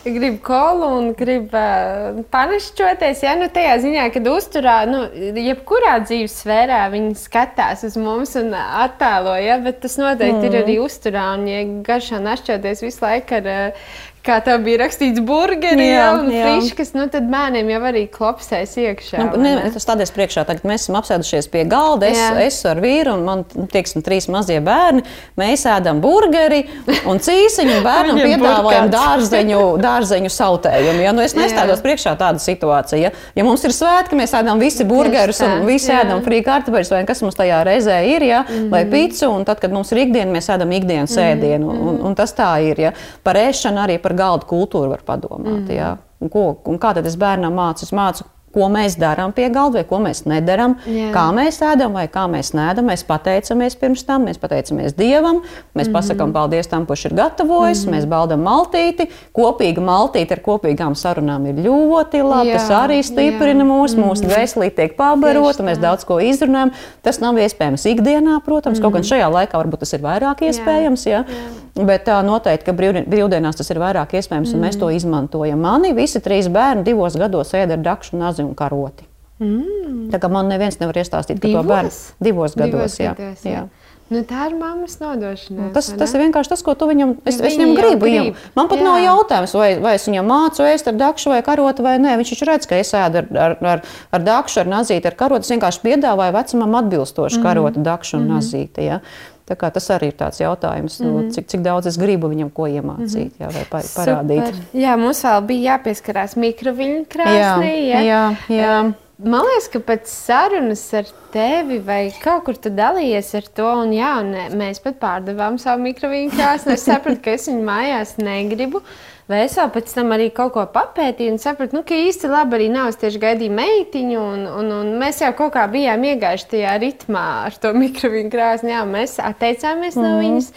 [0.05, 3.23] grib kolu un grib uh, panašķoties.
[3.25, 3.35] Ja?
[3.39, 5.03] Nu, tajā ziņā, kad uzturā, nu,
[5.41, 9.57] jebkurā dzīves sfērā viņi skatās uz mums un attēlo, ja?
[9.63, 10.49] bet tas noteikti mm.
[10.49, 11.29] ir arī uzturā.
[11.37, 13.91] Un, ja garšā našķoties visu laiku ar uh,
[14.27, 19.23] kā tā bija rakstīts, burgeri jā, un friškas, nu tad bērniem jau arī klopsēs iekšā.
[19.33, 22.29] Nu, ne, tas stādēs priekšā, tagad mēs esam apsēdušies pie galda, es, jā.
[22.47, 25.03] es ar vīru un man, tieksim, trīs mazie bērni,
[25.39, 26.63] mēs ēdam burgeri
[27.09, 31.03] un cīsiņu un bērnam piedāvājam dārzeņu, dārzeņu sautējumu.
[31.05, 31.13] Ja?
[31.15, 33.07] Nu, es nestādos priekšā tādu situāciju.
[33.07, 33.13] Ja?
[33.37, 36.01] ja mums ir svētki, mēs ēdam visi burgerus un visi jā.
[36.03, 38.43] ēdam frī kartupeļus vai kas mums tajā reizē ir, ja?
[38.47, 41.69] mm vai picu, un tad, kad mums ir ikdiena, mēs ēdam ikdienas mm ēdienu.
[41.71, 42.81] Un, un, un tas tā ir.
[42.87, 42.91] Ja?
[43.23, 45.67] Par ēšanu arī par galda kultūru var padomāt.
[45.67, 45.75] Mm.
[45.75, 45.93] Ja?
[46.23, 47.85] Un ko, un kā tad es bērnam mācu?
[47.85, 48.25] Es mācu,
[48.55, 51.09] ko mēs darām pie galda, vai ko mēs nedarām, Jā.
[51.15, 52.87] kā mēs ēdam, vai kā mēs nēdam.
[52.87, 55.43] Mēs pateicamies pirms tam, mēs pateicamies Dievam, mēs
[55.73, 55.93] mm -hmm.
[55.97, 57.97] pasakām paldies tam, kurš ir gatavojis, mm -hmm.
[57.97, 59.09] mēs baudām maltīti.
[59.33, 62.49] Kopīga maltīte ar kopīgām sarunām ir ļoti labi.
[62.49, 62.53] Jā.
[62.53, 64.09] Tas arī stiprina mūs, mm -hmm.
[64.09, 66.71] mūsu dvēselī tiek pabarota, mēs daudz ko izrunājam.
[67.01, 68.83] Tas nav iespējams ikdienā, protams, mm -hmm.
[68.83, 69.09] kaut gan mhm.
[69.09, 71.05] šajā laikā varbūt tas ir vairāk iespējams.
[71.05, 71.23] Jā.
[71.27, 71.85] Jā.
[71.85, 74.67] Bet tā noteikti, ka brīvdienās tas ir vairāk iespējams, un mm -hmm.
[74.67, 75.59] mēs to izmantojam.
[75.59, 79.07] Mani visi trīs bērni divos gados ēda ar dakšu un azi un karoti.
[79.37, 80.07] Mm.
[80.09, 81.91] Tā kā man neviens nevar iestāstīt par to bērnu
[82.25, 82.71] divos gados.
[82.71, 83.11] Divos jā.
[83.13, 83.59] gados jā.
[83.59, 83.67] Jā.
[84.07, 85.67] Nu, tā ir mammas nodošana.
[85.75, 88.05] Tas, tas ir vienkārši tas, ko tu viņam, es, es viņam gribu.
[88.05, 88.29] Grib.
[88.29, 88.45] Viņam.
[88.55, 88.85] Man pat jā.
[88.85, 92.13] nav jautājums, vai, vai es viņam mācu ēst ar dakšu vai karotu vai nē.
[92.21, 93.83] Viņš taču redz, ka es ēdu ar, ar, ar,
[94.15, 95.43] ar dakšu, ar nazīti, ar karotu.
[95.43, 97.47] Es vienkārši piedāvāju vecumam atbilstošu mm.
[97.49, 98.37] karotu, dakšu un mm.
[98.37, 98.87] nazīti.
[98.87, 99.01] Ja.
[99.47, 101.31] Tas arī ir tāds jautājums, mm -hmm.
[101.31, 103.47] cik, cik daudz es gribu viņam ko iemācīt, mm -hmm.
[103.47, 104.45] jā, vai par, parādīt.
[104.45, 104.81] Super.
[104.81, 107.75] Jā, mums vēl bija jāpieskarās mikroviļņu krāsnī.
[107.87, 108.85] Jā, jā, jā.
[108.85, 113.65] Uh, Man liekas, ka pēc sarunas ar tevi vai kaut kur tu dalījies ar to,
[113.81, 116.75] un, jā, un mēs pat pārdevām savu mikroviļņu krāsni.
[116.75, 118.83] Es sapratu, ka es viņu mājās negribu.
[119.27, 122.55] Vai es vēl pēc tam arī kaut ko papētīju un sapratu, nu, ka īsti labi
[122.55, 122.93] arī nav.
[122.93, 127.25] Es tieši gaidīju meitiņu, un, un, un mēs jau kaut kā bijām iegājuši tajā ritmā
[127.49, 128.71] ar to mikroviņu krāsni.
[128.71, 130.07] Jā, mēs atteicāmies mm -hmm.
[130.07, 130.21] no mhm.
[130.23, 130.51] viņas.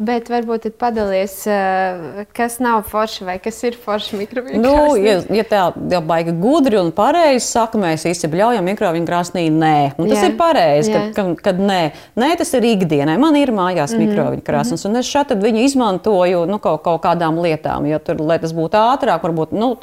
[0.00, 5.44] Bet varbūt padalies, eh, kas nav forši vai kas ir forši mikroviņu nu, ja, ja
[5.44, 9.98] tā jau baigi gudri un pareizi saka, mēs visi bļaujam mikroviņu krāsnī, nē.
[10.00, 10.30] Un tas Jā.
[10.30, 11.82] ir pareizi, kad, kad, kad nē.
[12.16, 13.18] nē, tas ir ikdienai.
[13.20, 14.08] Man ir mājās mm -hmm.
[14.08, 18.38] mikroviņu krāsnes, un es šādi viņu izmantoju nu, kaut, kaut kādām lietām, jo tur, lai
[18.40, 19.52] tas būtu ātrāk, varbūt.
[19.52, 19.76] Nu,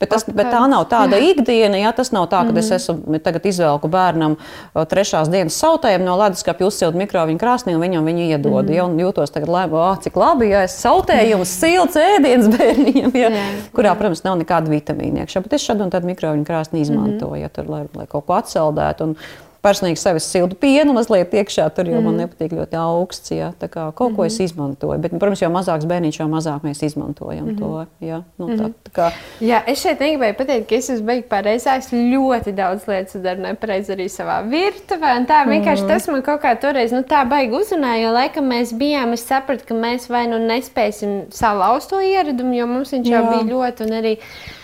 [0.00, 1.76] Bet, tas, bet tā nav tāda ikdiena.
[1.76, 1.90] Ja?
[1.92, 2.58] Tas nav tā, ka mm -hmm.
[2.58, 2.76] es mhm.
[2.76, 4.36] esmu tagad izvēlku bērnam
[4.74, 8.64] trešās dienas sautējumu no leduskapja uzsildu mikroviņu krāsnī un viņam viņu iedod.
[8.64, 8.76] Mm -hmm.
[8.76, 8.84] ja?
[8.84, 13.28] Un jūtos tagad, lai, oh, cik labi, ja es sautējumu silts ēdiens bērniem, ja?
[13.28, 13.52] yeah.
[13.72, 15.42] kurā, protams, nav nekāda vitamīna iekšā.
[15.42, 17.42] Bet es šādu un tādu mikroviņu krāsni izmantoju, mm -hmm.
[17.42, 19.04] ja, tur, lai, lai kaut ko atsaldētu.
[19.04, 19.16] Un,
[19.64, 21.68] personīgi sevis siltu pienu mazliet iekšā.
[21.76, 22.06] Tur jau mm.
[22.08, 23.32] man nepatīk ļoti augsts.
[23.34, 24.16] Jā, tā kā kaut mm -hmm.
[24.16, 24.44] ko es mhm.
[24.44, 24.98] izmantoju.
[24.98, 27.58] Bet, protams, jau mazāks bērniņš, jau mazāk mēs izmantojam mm -hmm.
[27.58, 28.06] to.
[28.06, 28.72] Jā, nu, tā, mhm.
[28.88, 29.10] tā kā...
[29.40, 31.76] jā, es šeit negribēju pateikt, ka es esmu beigas pareizā.
[31.78, 35.26] Es ļoti daudz lietas daru nepareizi arī savā virtuvē.
[35.26, 35.92] Tā vienkārši mm -hmm.
[35.92, 39.64] tas man kaut kā toreiz nu, tā baigi uzrunāja, jo laikam mēs bijām, es sapratu,
[39.68, 43.30] ka mēs vai nu nespēsim salauzt to ieradumu, jo mums viņš jau jā.
[43.30, 44.18] bija ļoti un arī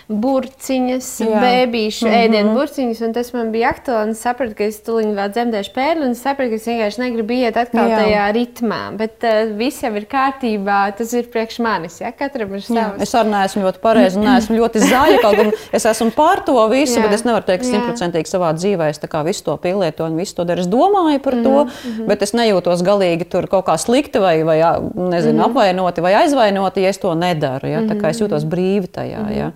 [0.08, 2.12] burciņas, bērnu mm -hmm.
[2.14, 4.12] ēdienu burciņas, un tas man bija aktuāli.
[4.14, 7.34] Es sapratu, ka es tuliņi vēl dzemdēšu pērli, un es sapratu, ka es vienkārši negribu
[7.34, 7.98] iet atkal Jā.
[7.98, 8.80] tajā ritmā.
[8.96, 11.98] Bet uh, viss jau ir kārtībā, tas ir priekš manis.
[12.00, 12.12] Ja?
[12.12, 13.02] Katram ir savs.
[13.02, 15.16] Es arī neesmu ļoti pareizi, neesmu ļoti zaļa.
[15.24, 17.08] Kaut gan es esmu pār to visu, Jā.
[17.08, 18.92] bet es nevaru teikt simtprocentīgi savā dzīvē.
[18.94, 20.62] Es visu to pielietoju un visu to daru.
[20.62, 22.06] Es domāju par to, mm -hmm.
[22.06, 24.62] bet es nejūtos galīgi tur kaut kā slikti vai, vai
[24.94, 25.44] nezinu, mm -hmm.
[25.50, 27.66] apvainoti vai aizvainoti, ja es to nedaru.
[27.66, 27.80] Ja?
[27.80, 29.18] Tā kā es jūtos brīvi tajā.
[29.18, 29.38] Mm -hmm.
[29.38, 29.52] ja?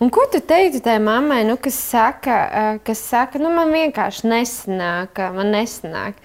[0.00, 4.30] Un ko tu teiktu tai mammai, nu, kas saka, eh, kas saka nu, man vienkārši
[4.30, 6.22] nesanāk, man nesanāk?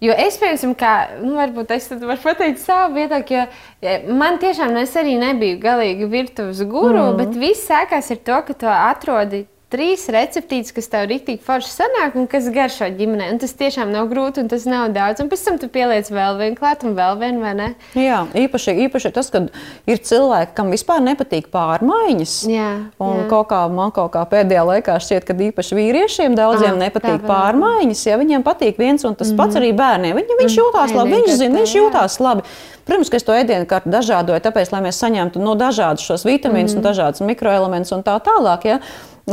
[0.00, 0.92] Jo es, piemēram, kā,
[1.24, 3.40] nu, varbūt es varu pateikt savu viedokli,
[3.82, 7.16] jo man tiešām nu, es arī nebiju galīgi virtuves guru, mm.
[7.18, 9.42] bet viss sākās ar to, ka tu atrodi
[9.72, 13.26] trīs receptītes, kas tev rīktīgi forši sanāk un kas garšo ģimenē.
[13.34, 15.20] Un tas tiešām nav grūti un tas nav daudz.
[15.20, 17.68] Un pēc tam tu pieliec vēl vienu klāt un vēl vienu, vai ne?
[17.98, 19.44] Jā, īpaši, īpaši tas, ka
[19.88, 22.38] ir cilvēki, kam vispār nepatīk pārmaiņas.
[22.48, 23.26] Jā, un jā.
[23.28, 28.06] Kaut kā, man kaut kā pēdējā laikā šķiet, ka īpaši vīriešiem daudziem ah, nepatīk pārmaiņas.
[28.08, 29.42] Ja viņiem patīk viens un tas mm -hmm.
[29.42, 29.62] pats mhm.
[29.62, 30.16] arī bērniem.
[30.22, 30.64] Viņi, viņš mhm.
[30.64, 32.48] jūtās labi, viņš zina, viņš jūtās labi.
[32.88, 36.72] Protams, ka es to ēdienu kārtu dažādoju, tāpēc, lai mēs saņemtu no dažādus šos vitamīnus
[36.72, 36.86] mm -hmm.
[36.86, 38.64] un dažādus mikroelementus un tā tālāk.
[38.64, 38.78] Ja?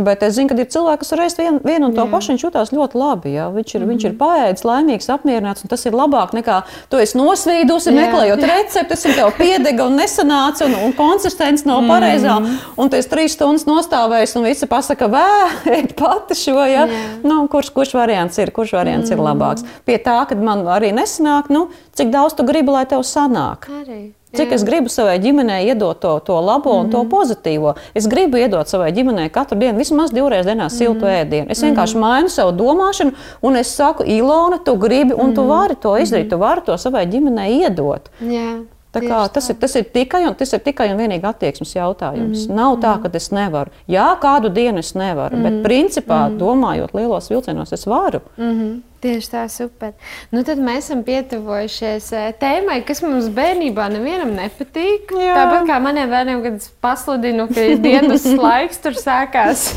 [0.03, 2.11] Bet es zinu, ka ir cilvēki, kas ēst vienu, vienu un to jā.
[2.11, 2.35] pašu.
[2.35, 3.31] Jutās ļoti labi.
[3.35, 3.45] Jā.
[3.53, 3.91] Viņš ir, mm -hmm.
[3.91, 4.19] viņš ir mhm.
[4.19, 5.67] paēdis, laimīgs, apmierināts.
[5.69, 7.95] Tas ir labāk nekā tu esi nosvīdusi, jā.
[7.95, 12.39] meklējot receptes, un tev piedega un nesanāca, un, un konsistence nav pareizā.
[12.39, 12.57] Mm -hmm.
[12.77, 15.29] Un esi trīs stundas nostājis, un visi pasaka, vē,
[15.77, 16.65] ēd pati šo.
[16.65, 16.87] Ja?
[17.23, 19.27] Nu, kurš, kurš variants ir, kurš variants mm -hmm.
[19.27, 19.41] ir mhm.
[19.41, 19.65] labāks?
[19.85, 23.69] Pie tā, ka man arī nesanāk, nu, cik daudz tu gribi, lai tev sanāk.
[23.69, 24.11] Arī.
[24.35, 24.55] Cik Jā.
[24.55, 26.85] es gribu savai ģimenei iedot to, to labo mm -hmm.
[26.85, 27.09] un to mhm.
[27.09, 27.73] pozitīvo.
[27.93, 31.25] Es gribu iedot savai ģimenei katru dienu, vismaz divreiz dienā siltu mm -hmm.
[31.25, 31.45] ēdienu.
[31.49, 32.07] Es vienkārši mm -hmm.
[32.07, 33.11] mainu savu domāšanu,
[33.41, 35.35] un es saku, Ilona, tu gribi, un mm -hmm.
[35.35, 36.29] tu vari to izdarīt.
[36.29, 38.09] Tu vari to savai ģimenei iedot.
[38.21, 38.65] Jā.
[38.95, 42.45] Tā kā, tas, ir, tas, ir tikai, un, tas ir tikai un vienīgi attieksmes jautājums.
[42.45, 42.55] Mm -hmm.
[42.55, 43.71] Nav tā, ka es nevaru.
[43.87, 45.61] Jā, kādu dienu es nevaru, mm -hmm.
[45.61, 46.39] bet principā, mm -hmm.
[46.39, 48.19] domājot lielos vilcienos, es varu.
[48.37, 48.81] Mm -hmm.
[49.05, 49.91] Tieši tā, super.
[50.33, 55.11] Nu, tad mēs esam pietuvojušies eh, tēmai, kas mums bērnībā nevienam nepatīk.
[55.13, 55.35] Jā.
[55.37, 59.67] Tāpat kā maniem bērniem, kad es pasludinu, ka dienas laiks, tur sākās,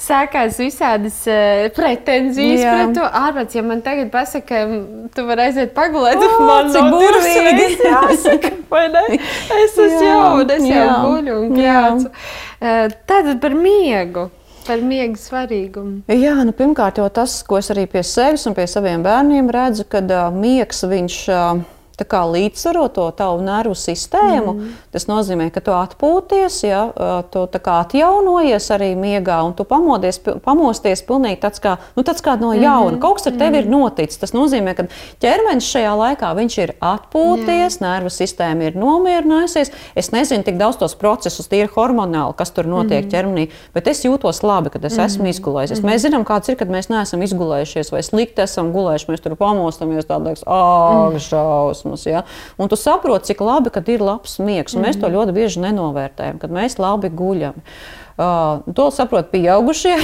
[0.00, 2.78] sākās visādas uh, pretenzijas Jā.
[2.78, 3.58] pret to ārpus.
[3.58, 4.62] Ja man tagad pasaka,
[5.12, 7.68] tu vari aiziet pagulēt, tad man cik burvīgi.
[7.92, 9.04] Jāsaka, vai ne?
[9.20, 12.16] Es esmu jauna, es jau guļu un krācu.
[13.04, 14.30] Tātad par miegu.
[14.66, 16.00] Par miega svarīgumu.
[16.10, 19.86] Jā, nu, pirmkārt, jau tas, ko es arī pie sevis un pie saviem bērniem redzu,
[19.90, 21.22] kad uh, miegs viņš.
[21.30, 21.64] Uh,
[22.04, 24.52] līdzsvaro to tavu nervu sistēmu.
[24.52, 24.72] Mm.
[24.92, 26.82] Tas nozīmē, ka tu atpūties, ja,
[27.32, 32.52] tu atjaunojies arī miegā, un tu pamodies, pamosties pilnīgi tāds kā, nu, tāds kā no
[32.52, 32.98] jauna.
[32.98, 33.00] Mm.
[33.00, 33.62] Kaut kas ar tevi mm.
[33.62, 34.20] ir noticis.
[34.20, 34.84] Tas nozīmē, ka
[35.24, 37.84] ķermenis šajā laikā ir atpūties, Jā.
[37.86, 39.72] nervu sistēma ir nomierinājusies.
[39.96, 43.12] Es nezinu tik daudz tos procesus, tie ir hormonāli, kas tur notiek mm.
[43.14, 45.08] ķermenī, bet es jūtos labi, kad es mm.
[45.08, 45.80] esmu izgulējies.
[45.80, 45.88] Mm.
[45.88, 49.10] Mēs zinām, kāds ir, kad mēs neesam izgulējušies vai slikti esam gulējuši.
[49.12, 51.24] Mēs tur pamostamies, tādā liekas, ah, mm.
[51.24, 52.06] šausmas posms.
[52.06, 52.22] Ja?
[52.56, 54.74] Un tu saproti, cik labi, kad ir labs miegs.
[54.74, 54.86] Mm -hmm.
[54.86, 55.16] Mēs to mhm.
[55.16, 57.54] ļoti bieži nenovērtējam, kad mēs labi guļam.
[58.16, 59.96] Uh, to saprot pieaugušie.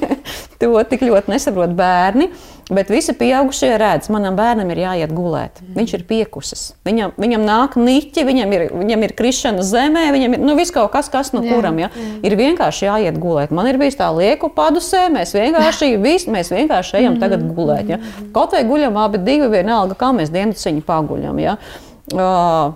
[0.60, 2.28] to tik ļoti nesaprot bērni.
[2.66, 5.60] Bet visi pieaugušie redz, manam bērnam ir jāiet gulēt.
[5.62, 5.74] Mm.
[5.78, 6.62] Viņš ir piekusis.
[6.86, 10.90] Viņam, viņam nāk niķi, viņam ir, viņam ir krišana zemē, viņam ir nu, viss kaut
[10.94, 11.92] kas, kas no kuram ja?
[11.94, 12.08] jā.
[12.26, 13.52] ir vienkārši jāiet gulēt.
[13.54, 17.92] Man ir bijis tā lieku padusē, mēs vienkārši, vis, mēs vienkārši ejam tagad gulēt.
[17.94, 18.00] Ja?
[18.34, 21.38] Kaut vai guļam abi divi, vienalga, kā mēs dienasciņu paguļam.
[21.44, 21.54] Ja?
[22.10, 22.74] Uh,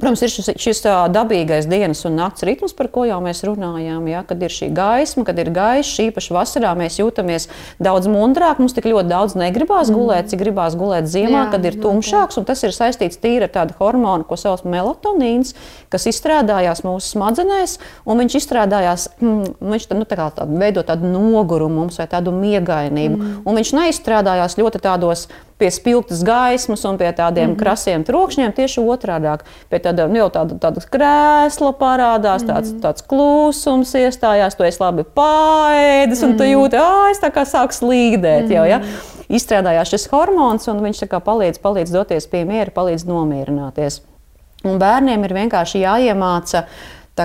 [0.00, 0.82] Protams, ir šis, šis
[1.12, 4.06] dabīgais dienas un nakts ritms, par ko jau mēs runājām.
[4.08, 4.22] Ja?
[4.26, 7.48] Kad ir šī gaisma, kad ir gaišs, īpaši vasarā mēs jūtamies
[7.82, 8.62] daudz mundrāk.
[8.62, 9.98] Mums tik ļoti daudz negribās mm.
[9.98, 12.40] gulēt, cik gribās gulēt ziemā, jā, kad ir tumšāks.
[12.48, 15.52] Tas ir saistīts tīri ar tādu hormonu, ko sauc par melatonīnu,
[15.92, 17.76] kas izstrādājās mūsu smadzenēs.
[18.20, 22.34] Viņš izstrādājās, mm, viņš tā, nu, tā kā tādu, veido tādu nogurumu mums vai tādu
[22.36, 23.16] miegainību.
[23.16, 23.38] Mm.
[23.44, 25.28] Un viņš neizstrādājās ļoti tādos
[25.60, 27.60] pie spilgtas gaismas un pie tādiem mm -hmm.
[27.60, 28.52] krasiem trokšņiem.
[28.56, 29.38] Tieši otrādi-
[29.70, 32.82] pie tāda, nu, tāda, tāda krēsla parādās, tāds, mm -hmm.
[32.84, 36.38] tāds klusums iestājās, tu esi labi pāēdis, un mm -hmm.
[36.38, 36.52] tu mhm.
[36.52, 38.42] jūti, ah, es tā kā sāku slīdēt.
[38.42, 38.54] Mm -hmm.
[38.54, 38.78] jau, ja?
[38.78, 38.86] Mhm.
[39.30, 44.00] Izstrādājās šis hormons, un viņš palīdz, palīdz doties pie miera, palīdz nomierināties.
[44.64, 46.64] Un bērniem ir vienkārši jāiemācās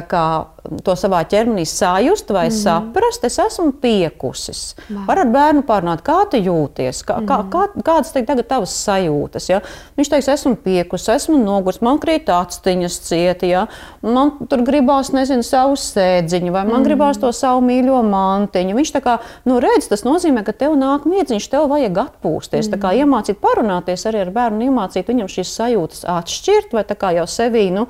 [0.02, 0.46] kā,
[0.84, 2.64] to savā ķermenī sajust vai mm -hmm.
[2.64, 4.76] saprast, es esmu piekusis.
[4.90, 5.06] Wow.
[5.08, 7.50] Var ar bērnu pārunāt, kā tu jūties, kā, mm -hmm.
[7.50, 9.50] kā, kā, kādas ir tagad tavas sajūtas.
[9.50, 9.62] Ja?
[9.98, 13.68] Viņš teiks, esmu piekusis, esmu noguris, man krīt aciņas cieti, ja?
[14.02, 16.84] man tur gribās, nezinu, savu sēdziņu, vai man mm -hmm.
[16.84, 18.76] gribās to savu mīļo mantiņu.
[18.76, 22.68] Viņš tā kā, nu redz, tas nozīmē, ka tev nāk miedziņš, tev vajag atpūsties.
[22.68, 22.76] Mm -hmm.
[22.76, 22.98] Tā kā mhm.
[23.00, 27.72] iemācīt parunāties arī ar bērnu, iemācīt viņam šīs sajūtas atšķirt vai tā kā jau sevī,
[27.72, 27.88] nu,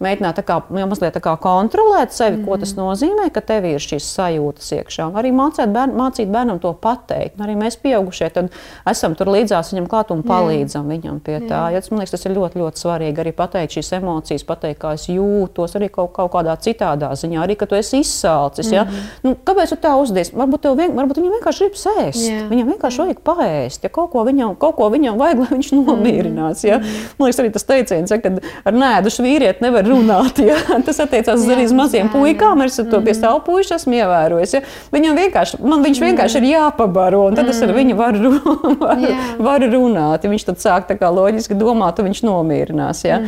[0.00, 2.44] mēģināt tā kā, jau mazliet tā kā kontrolēt sevi, mm.
[2.48, 2.80] ko tas mhm.
[2.80, 5.10] nozīmē, ka tev ir šīs sajūtas iekšā.
[5.20, 7.40] Arī mācīt, bērn, mācīt bērnam to pateikt.
[7.40, 8.30] Arī mēs, pieaugušie,
[8.88, 10.96] esam tur līdzās viņam klāt un palīdzam Jā.
[10.96, 11.62] viņam pie tā.
[11.74, 15.06] Ja, man liekas, tas ir ļoti, ļoti svarīgi arī pateikt šīs emocijas, pateikt, kā es
[15.10, 18.72] jūtos, arī kaut, kaut kādā citādā ziņā, arī ka tu esi izsalcis.
[18.72, 18.84] Ja?
[18.84, 19.20] Mm -hmm.
[19.28, 20.32] nu, kāpēc tu tā uzdies?
[20.32, 22.24] Varbūt, vien, varbūt viņam vienkārši grib sēst.
[22.24, 22.48] Jā.
[22.48, 23.84] Viņam vienkārši vajag paēst.
[23.84, 26.64] Ja kaut ko viņam, kaut ko viņam vajag, lai viņš nomierinās.
[26.64, 26.78] Ja?
[26.78, 27.14] -hmm.
[27.18, 28.30] Man liekas, arī tas teiciens, ja, ka
[28.64, 30.42] ar nēdušu vīrieti nevar runāt.
[30.50, 30.58] Ja?
[30.86, 32.64] Tas attiecās jā, arī uz maziem jā, puikām.
[32.64, 33.20] Es to pie mhm.
[33.20, 34.56] savu puišu esmu ievērojis.
[34.56, 34.62] Ja?
[34.94, 38.34] Viņam vienkārši, man viņš vienkārši ir jāpabaro, un tad es ar viņu varu,
[38.84, 40.26] varu, varu runāt.
[40.26, 43.04] Ja viņš tad sāk tā kā loģiski domāt, tad viņš nomierinās.
[43.06, 43.20] Ja?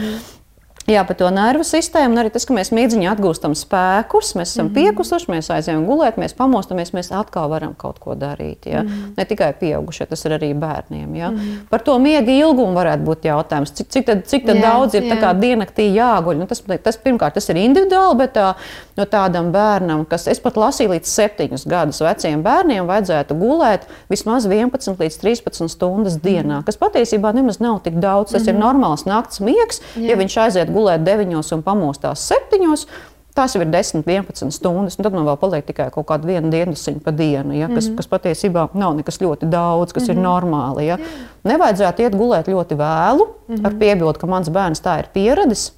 [0.90, 4.70] Jā, par to nervu sistēmu, arī tas, ka mēs mīdziņā atgūstam spēkus, mēs esam mm
[4.72, 4.74] -hmm.
[4.74, 8.66] piekusuši, mēs aizējām gulēt, mēs pamostamies, mēs atkal varam kaut ko darīt.
[8.66, 8.82] Ja?
[8.82, 9.12] Mm -hmm.
[9.16, 11.14] Ne tikai pieaugušie, tas ir arī bērniem.
[11.14, 11.30] Ja?
[11.30, 11.68] Mm -hmm.
[11.70, 13.70] Par to miega ilgumu varētu būt jautājums.
[13.70, 16.34] Cik, cik, tad, cik tad jā, daudz ir diennaktī jāguļ?
[16.34, 18.54] Nu, tas, tas, pirmkārt, tas ir individuāli, bet tā,
[18.96, 24.46] no tādam bērnam, kas es pat lasīju līdz septiņus gadus veciem bērniem, vajadzētu gulēt vismaz
[24.46, 26.64] 11 līdz 13 stundas dienā, mm -hmm.
[26.64, 28.32] kas patiesībā nemaz nav tik daudz.
[28.32, 28.54] Tas mm -hmm.
[28.54, 30.10] ir normāls nakts miegs, jā.
[30.10, 32.86] ja viņš aiziet gulēt 9 un pamostās 7.
[33.32, 36.50] Tās jau ir 10, 11 stundas, un tad man vēl paliek tikai kaut kāda viena
[36.52, 37.96] dienasiņa pa dienu, ja, kas, mm -hmm.
[37.96, 40.12] kas patiesībā nav nekas ļoti daudz, kas mm -hmm.
[40.12, 40.26] ir mhm.
[40.26, 40.86] normāli.
[40.86, 40.98] Ja.
[41.44, 43.66] Nevajadzētu iet gulēt ļoti vēlu, mm -hmm.
[43.66, 45.72] ar piebildu, ka mans bērns tā ir pieradis.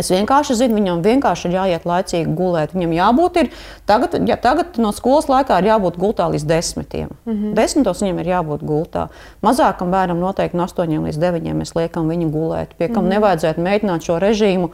[0.00, 2.70] Es vienkārši zinu, viņam vienkārši ir jāiet laicīgi gulēt.
[2.72, 3.50] Viņam jābūt ir,
[3.88, 7.10] tagad, ja, tagad no skolas laikā ir jābūt gultā līdz desmitiem.
[7.26, 7.52] Mm -hmm.
[7.58, 9.08] Desmitos viņam ir jābūt gultā.
[9.44, 12.72] Mazākam bērnam noteikti no astoņiem līdz deviņiem mēs liekam viņu gulēt.
[12.78, 13.14] Pie kam mm -hmm.
[13.14, 14.70] nevajadzētu mēģināt šo režīmu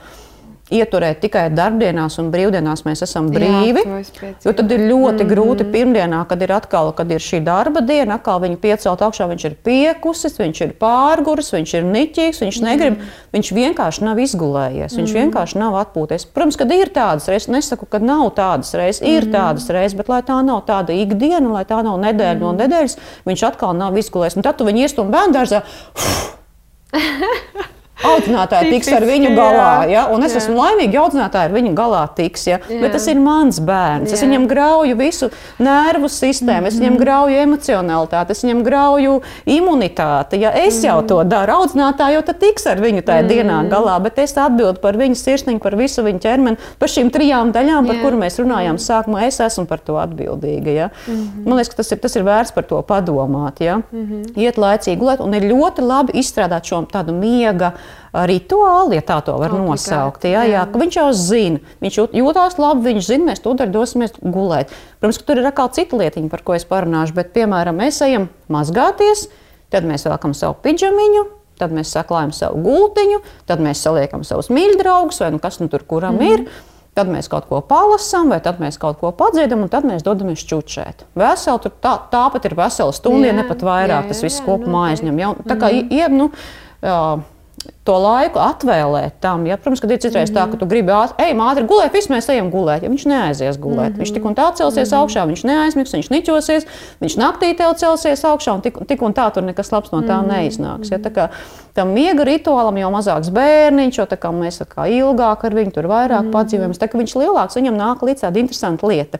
[0.74, 3.82] ieturēt tikai darbdienās un brīvdienās mēs esam brīvi.
[3.86, 5.30] Jā, jo tad ir ļoti mm -hmm.
[5.32, 9.28] grūti pirmdienā, kad ir atkal kad ir šī darba diena, atkal viņu piecelt augšā.
[9.28, 13.32] Viņš ir piekusis, viņš ir pārguris, viņš ir niķīgs, viņš negrib, mm -hmm.
[13.32, 15.22] viņš vienkārši nav izgulējies, viņš mm -hmm.
[15.22, 16.26] vienkārši nav atpūties.
[16.34, 19.32] Protams, kad ir tādas reizes, nesaku, ka nav tādas reizes, ir mm -hmm.
[19.32, 22.58] tādas reizes, bet lai tā nav tāda ikdiena, lai tā nav nedēļa mm -hmm.
[22.58, 24.36] no nedēļas, viņš atkal nav izgulējies.
[24.36, 25.62] Un tad tu viņu iestum bērnu dārzā.
[28.06, 30.04] Audzinātāji tiks ar viņu galā, ja?
[30.14, 30.42] un es jā.
[30.42, 32.46] esmu laimīga, ja audzinātāji ar viņu galā tiks.
[32.46, 32.58] Ja?
[32.70, 32.78] Jā.
[32.82, 34.12] Bet tas ir mans bērns.
[34.12, 34.18] Jā.
[34.18, 36.68] Es viņam grauju visu nervu sistēmu, mm -hmm.
[36.68, 37.02] es viņam mhm.
[37.02, 40.40] grauju emocionalitāti, es viņam grauju imunitāti.
[40.40, 40.86] Ja es mm -hmm.
[40.86, 41.28] jau to mhm.
[41.28, 43.32] daru, audzinātāji jau tiks ar viņu tajā mm -hmm.
[43.34, 47.52] dienā galā, bet es atbildu par viņu sirsniņu, par visu viņu ķermeni, par šīm trijām
[47.52, 49.26] daļām, par kurām mēs runājām sākumā.
[49.26, 50.70] Es esmu par to atbildīga.
[50.70, 50.90] Ja?
[51.08, 51.46] Mm -hmm.
[51.46, 53.60] Man liekas, ka tas ir, tas ir vērts par to padomāt.
[53.60, 53.76] Ja?
[53.76, 54.38] Mm -hmm.
[54.38, 57.72] Iet laicīgi gulēt, un ir ļoti labi izstrādāt šo tādu miega
[58.28, 60.28] rituāli, ja tā to var Obligāti, nosaukt.
[60.28, 60.62] Jā, jā.
[60.62, 64.72] Jā, viņš jau zina, viņš jūtas labi, viņš zina, mēs tūdaļ dosimies gulēt.
[65.00, 68.30] Protams, ka tur ir atkal cita lietiņa, par ko es parunāšu, bet, piemēram, mēs ejam
[68.52, 69.28] mazgāties,
[69.72, 71.26] tad mēs velkam savu pidžamiņu.
[71.58, 75.82] Tad mēs saklājam savu gultiņu, tad mēs saliekam savus mīļdraugus, vai nu kas nu tur
[75.88, 76.44] kuram mm ir.
[76.98, 80.42] Tad mēs kaut ko palasām, vai tad mēs kaut ko padziedam, un tad mēs dodamies
[80.42, 81.04] čučēt.
[81.18, 83.92] Veseli, tur tā, tāpat ir vesela stunda, ja ne pat vairāk.
[83.92, 85.20] Jā, jā, tas viss kopumā aizņem.
[85.22, 85.28] Ja?
[85.46, 86.26] Tā kā mm ie, nu,
[86.82, 86.98] jā,
[87.88, 89.46] to laiku atvēlēt tam.
[89.48, 89.56] Ja?
[89.56, 90.48] Protams, ka ir citreiz mm -hmm.
[90.48, 92.82] tā, ka tu gribi ej, ātri gulēt, viss mēs ejam gulēt.
[92.82, 94.00] Ja viņš neaizies gulēt, mm -hmm.
[94.00, 95.00] viņš tik un tā celsies mm -hmm.
[95.00, 96.66] augšā, viņš neaizmigs, viņš niķosies,
[97.00, 100.20] viņš naktī tev celsies augšā, un tik, tik un tā tur nekas labs no tā
[100.20, 100.32] mm -hmm.
[100.32, 100.90] neiznāks.
[100.90, 100.98] Ja?
[100.98, 101.28] Tā kā,
[101.74, 106.22] tam miega rituālam jau mazāks bērniņš, jo kā mēs kā ilgāk ar viņu tur vairāk
[106.22, 106.32] mm -hmm.
[106.32, 109.18] padzīvojamies, tā kā viņš lielāks, viņam nāk līdz tāda interesanta lieta.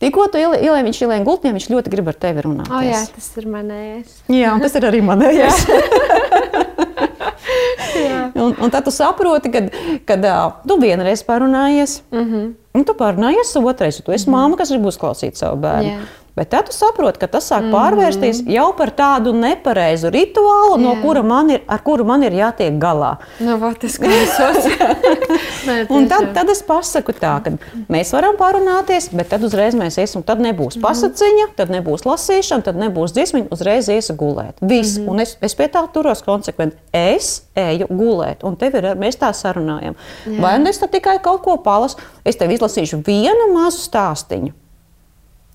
[0.00, 2.70] Tikko tu ielēji viņš ielēja gultnē, viņš ļoti grib ar tevi runāt.
[2.72, 4.22] Oh, jā, tas ir manējais.
[4.28, 5.66] Jā, tas ir arī manējais.
[8.34, 9.62] un, un tad tu saproti, ka
[10.04, 10.26] kad,
[10.66, 12.48] tu vienreiz parunājies, mm -hmm.
[12.74, 14.48] un tu parunājies otrais, un tu esi mm -hmm.
[14.50, 15.88] māma, kas grib uzklausīt savu bērnu.
[15.88, 16.00] Yeah.
[16.40, 18.54] Bet tad tu saproti, ka tas sāk pārvērsties mm -hmm.
[18.54, 20.82] jau par tādu nepareizu rituālu, Jā.
[20.82, 23.10] no kura man ir, ar kuru man ir jātiek galā.
[23.38, 24.64] Nu, tas klausos.
[25.96, 27.52] un tad, tad es pasaku tā, ka
[27.88, 30.22] mēs varam parunāties, bet tad uzreiz mēs iesim.
[30.22, 30.86] Tad nebūs -hmm.
[30.86, 34.56] pasaciņa, tad nebūs lasīšana, tad nebūs dziesmiņa, uzreiz iesim gulēt.
[34.62, 34.96] Viss.
[34.96, 35.10] Mm -hmm.
[35.10, 36.76] Un es, es pie tā turos konsekventi.
[36.92, 39.94] Es eju gulēt, un tev ir, mēs tā sarunājam.
[40.26, 40.40] Jā.
[40.40, 44.52] Vai nu es tikai kaut ko palasu, es tev izlasīšu vienu mazu stāstīnu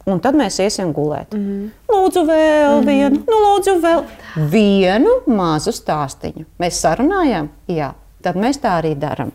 [0.06, 1.34] un tad mēs iesim gulēt.
[1.34, 1.70] Mm -hmm.
[1.96, 2.86] Lūdzu, vēl mm -hmm.
[2.86, 4.04] vienu, nu, lūdzu, vēl
[4.52, 6.46] vienu mazu stāstīņu.
[6.60, 9.32] Mēs sarunājām, jā, tad mēs tā arī darām.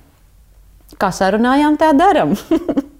[0.98, 2.36] kā sarunājām, tā darām.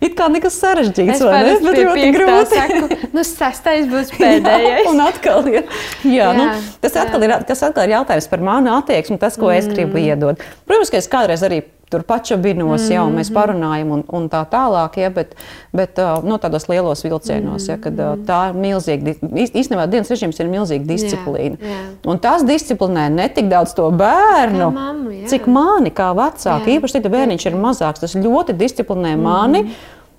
[0.00, 1.54] It kā nekas sarežģīts, vai ne?
[1.60, 2.54] Bet ļoti grūti.
[2.54, 4.86] saku, nu, sastais būs pēdējais.
[4.92, 5.64] un atkal ir,
[6.04, 9.36] jā, jā, nu, Jā, tas, atkal ir, tas atkal ir jautājums par manu attieksmi, tas,
[9.36, 9.58] ko mm.
[9.58, 10.44] es gribu iedot.
[10.68, 11.62] Protams, ka es kādreiz arī
[11.92, 12.94] tur pačabinos, mm.
[12.94, 15.34] jau mēs parunājam un, un tā tālāk, ja, bet,
[15.76, 20.50] bet no tādos lielos vilcienos, ja, kad uh, tā ir milzīga, īstenībā dienas režīms ir
[20.52, 21.58] milzīga disciplīna.
[21.58, 21.82] jā.
[22.08, 25.28] Un tas disciplinē ne tik daudz to bērnu, mammu, jā.
[25.34, 26.78] cik mani kā vecāki, Jā.
[26.78, 29.64] īpaši ja bērniņš ir mazāks, tas ļoti disciplinē mani.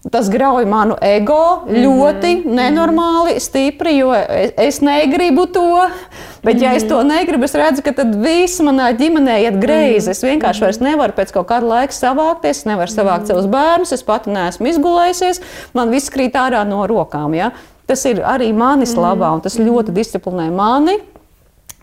[0.07, 2.53] Tas grauj manu ego ļoti Mhm.
[2.55, 5.89] nenormāli stipri, jo es, es negribu to.
[6.41, 6.89] Bet, ja es Mhm.
[6.89, 10.09] to negribu, es redzu, ka tad viss manā ģimenē iet greizi.
[10.09, 10.39] Es Mhm.
[10.39, 14.29] vienkārši vairs nevaru pēc kaut kāda laika savākties, es nevaru savākt savus bērnus, es pati
[14.29, 15.41] neesmu izgulējusies,
[15.73, 17.35] man viss krīt ārā no rokām.
[17.35, 17.51] Ja?
[17.85, 19.03] Tas ir arī manis Mhm.
[19.03, 20.97] labā, un tas ļoti disciplinē mani.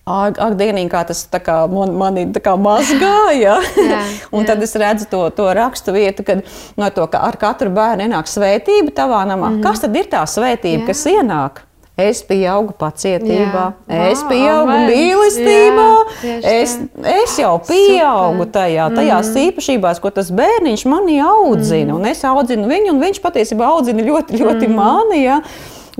[0.07, 3.57] Ak, ak dienīgi, kā tas kā man, manī tā kā mazgāja.
[3.91, 4.03] Jā,
[4.37, 4.53] un jā.
[4.53, 6.45] tad es redzu to, to rakstu vietu, kad
[6.79, 9.51] no to, ka ar katru bērnu ienāk svētība tavā namā.
[9.51, 9.65] Mm -hmm.
[9.67, 10.87] Kas tad ir tā svētība, Jā.
[10.87, 11.67] kas ienāk?
[11.97, 14.11] Es pieaugu pacietībā, Jā.
[14.13, 14.91] es pieaugu amen.
[14.91, 15.91] mīlestībā,
[16.23, 18.53] Jā, es, es jau pieaugu Super.
[18.61, 21.95] tajā, tajās īpašībās, ko tas bērniņš manī audzina.
[21.95, 25.23] Un es audzinu viņu, un viņš patiesībā audzina ļoti, ļoti mani.
[25.25, 25.41] Ja?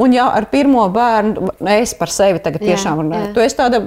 [0.03, 3.33] Un jau ar pirmo bērnu, es par sevi tagad Jā, tiešām runāju, jā.
[3.37, 3.87] tu esi tāda.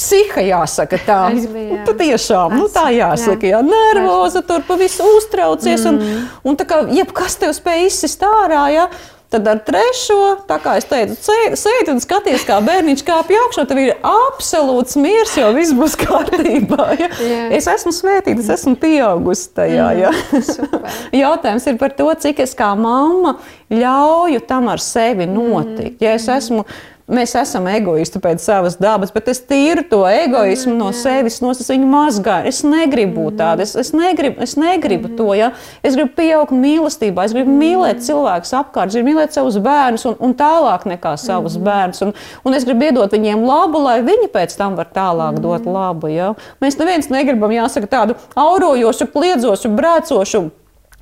[0.00, 1.16] Psiha jāsaka tā.
[1.34, 1.84] Es biju, jā.
[1.84, 5.82] Patiešām, nu tā jāsaka, jā, nervoza, tur pa visu uztraucies.
[5.90, 5.98] Un,
[6.46, 8.86] un tā kā jebkas tev spēj izsist ārā, ja,
[9.30, 10.18] tad ar trešo,
[10.48, 14.98] tā kā es teicu, sēdi sēd un skaties, kā bērniņš kāpj augšā, tev ir absolūts
[14.98, 16.88] miers, jo viss būs kārtībā.
[17.00, 17.06] Ja.
[17.22, 17.44] Jā.
[17.54, 19.86] Es esmu svētīta, es esmu pieaugusi tajā.
[19.96, 20.10] Ja.
[20.44, 20.82] Super.
[21.22, 23.36] Jautājums ir par to, cik es kā mamma
[23.72, 26.02] ļauju tam ar sevi notikt.
[26.02, 26.64] Ja es esmu,
[27.10, 31.88] mēs esam egoisti pēc savas dabas, bet es tīru to egoismu no sevis, no viņu
[31.90, 32.50] mazgāju.
[32.50, 35.30] Es negribu būt tāda, es, es negribu, es negribu to.
[35.38, 35.50] Ja?
[35.86, 40.16] Es gribu pieaugt mīlestībā, es gribu mīlēt cilvēkus apkārt, es gribu mīlēt savus bērnus un,
[40.22, 42.04] un tālāk nekā savus bērnus.
[42.06, 42.14] Un,
[42.46, 46.12] un es gribu iedot viņiem labu, lai viņi pēc tam var tālāk dot labu.
[46.12, 46.32] Ja?
[46.62, 50.48] Mēs neviens negribam, jāsaka, tādu aurojošu, kliedzošu, brēcošu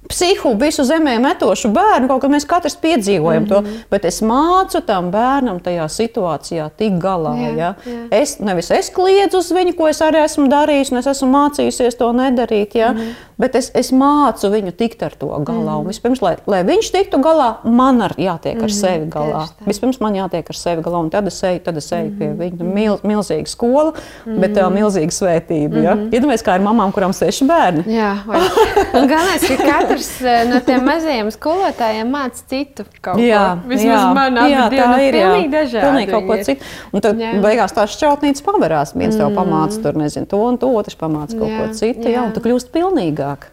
[0.09, 3.72] psihu, visu zemē metošu bērnu, kaut kā mēs katrs piedzīvojam mm -hmm.
[3.74, 7.34] to, bet es mācu tam bērnam tajā situācijā tik galā.
[7.36, 7.74] Jā, Ja?
[7.86, 8.09] jā.
[8.11, 11.96] Es nevis es kliedzu uz viņu, ko es arī esmu darījis, un es esmu mācījusies
[11.99, 12.92] to nedarīt, ja?
[12.92, 13.12] mm -hmm.
[13.38, 15.78] bet es, es mācu viņu tikt ar to galā.
[15.78, 15.86] Mm -hmm.
[15.86, 18.80] Vispirms, lai, lai viņš tiktu galā, man ar jātiek ar mm -hmm.
[18.80, 19.38] sevi galā.
[19.38, 19.66] tieši tā.
[19.66, 22.62] Vispirms man jātiek ar sevi galā, un tad es eju, tad es eju pie viņa.
[22.74, 23.92] Mil, milzīga skola,
[24.26, 24.40] mm -hmm.
[24.40, 25.82] bet uh, milzīga svētība.
[25.82, 25.94] Ja?
[25.96, 27.84] Iedomājieties, kā ir mamām, kurām seši bērni.
[27.86, 28.40] Jā, vai-
[29.11, 33.43] galvenais, ka katrs eh, no tiem mazajiem skolotājiem māca citu kaut ko.
[33.68, 35.84] Vismaz man abi divi nu, pilnīgi dažādi.
[35.86, 36.47] Pilnīgi kaut ko ir.
[36.49, 36.72] citu.
[36.93, 37.34] Un tad Jā.
[37.45, 38.95] beigās tās šķautnītes pavarās.
[38.99, 42.18] Viens tev pamāca tur, nezinu, to un to, otrs pamāca kaut Jā, ko citu, jā,
[42.18, 42.26] jā.
[42.26, 43.49] un tu kļūsti pilnīgāk.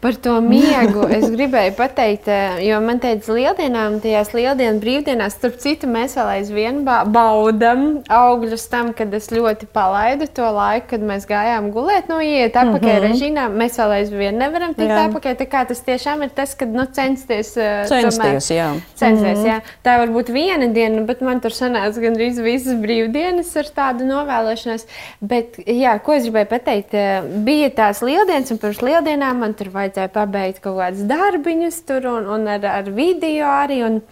[0.00, 5.56] Par to miegu es gribēju pateikt, eh, jo man teica, lieldienām, tajās lieldienu brīvdienās, starp
[5.58, 11.00] citu, mēs vēl aizvien ba- baudam augļus tam, kad es ļoti palaidu to laiku, kad
[11.00, 13.08] mēs gājām gulēt, nu, iet atpakaļ mm -hmm.
[13.08, 13.48] režīmā.
[13.50, 15.08] Mēs vēl aizvien nevaram tikt Jā.
[15.08, 15.34] atpakaļ.
[15.40, 17.56] Tā kā tas tiešām ir tas, kad, nu, censties.
[17.56, 18.68] eh, Censties, jā.
[18.94, 19.48] Censties, mm -hmm.
[19.48, 19.60] jā.
[19.84, 24.86] Tā var būt viena diena, bet man tur sanāca gandrīz visas brīvdienas ar tādu novēlošanos.
[25.20, 29.63] Bet, jā, ko es gribēju pateikt, eh, bija tās lieldienas, un pirms lieldienām man tur
[29.72, 33.84] vajadzēja pabeigt kaut kādus darbiņus tur un, un ar, ar video arī.
[33.86, 34.02] Un,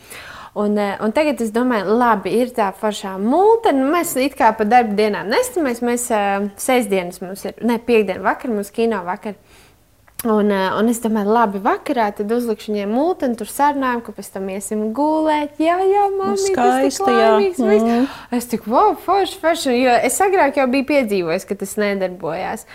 [0.52, 3.70] Un, eh, un tagad es domāju, labi, ir tā foršā mūte.
[3.72, 5.80] Nu, mēs it kā pa darba dienām nestamies.
[5.80, 9.38] Mēs uh, sestdienas mums ir, ne, piekdiena vakar, mums kino vakar.
[10.24, 14.14] Un, eh, un es domāju, labi, vakarā tad uzlikšu viņiem mūti, un tur sarunājam, ka
[14.14, 15.56] pēc tam iesim gulēt.
[15.58, 17.32] Jā, jā, mamma, skaisti, jā.
[17.58, 18.06] Mm.
[18.38, 19.74] Es tik, wow, forši, forši.
[19.82, 22.66] Jo es agrāk jau biju piedzīvojis, ka tas nedarbojās.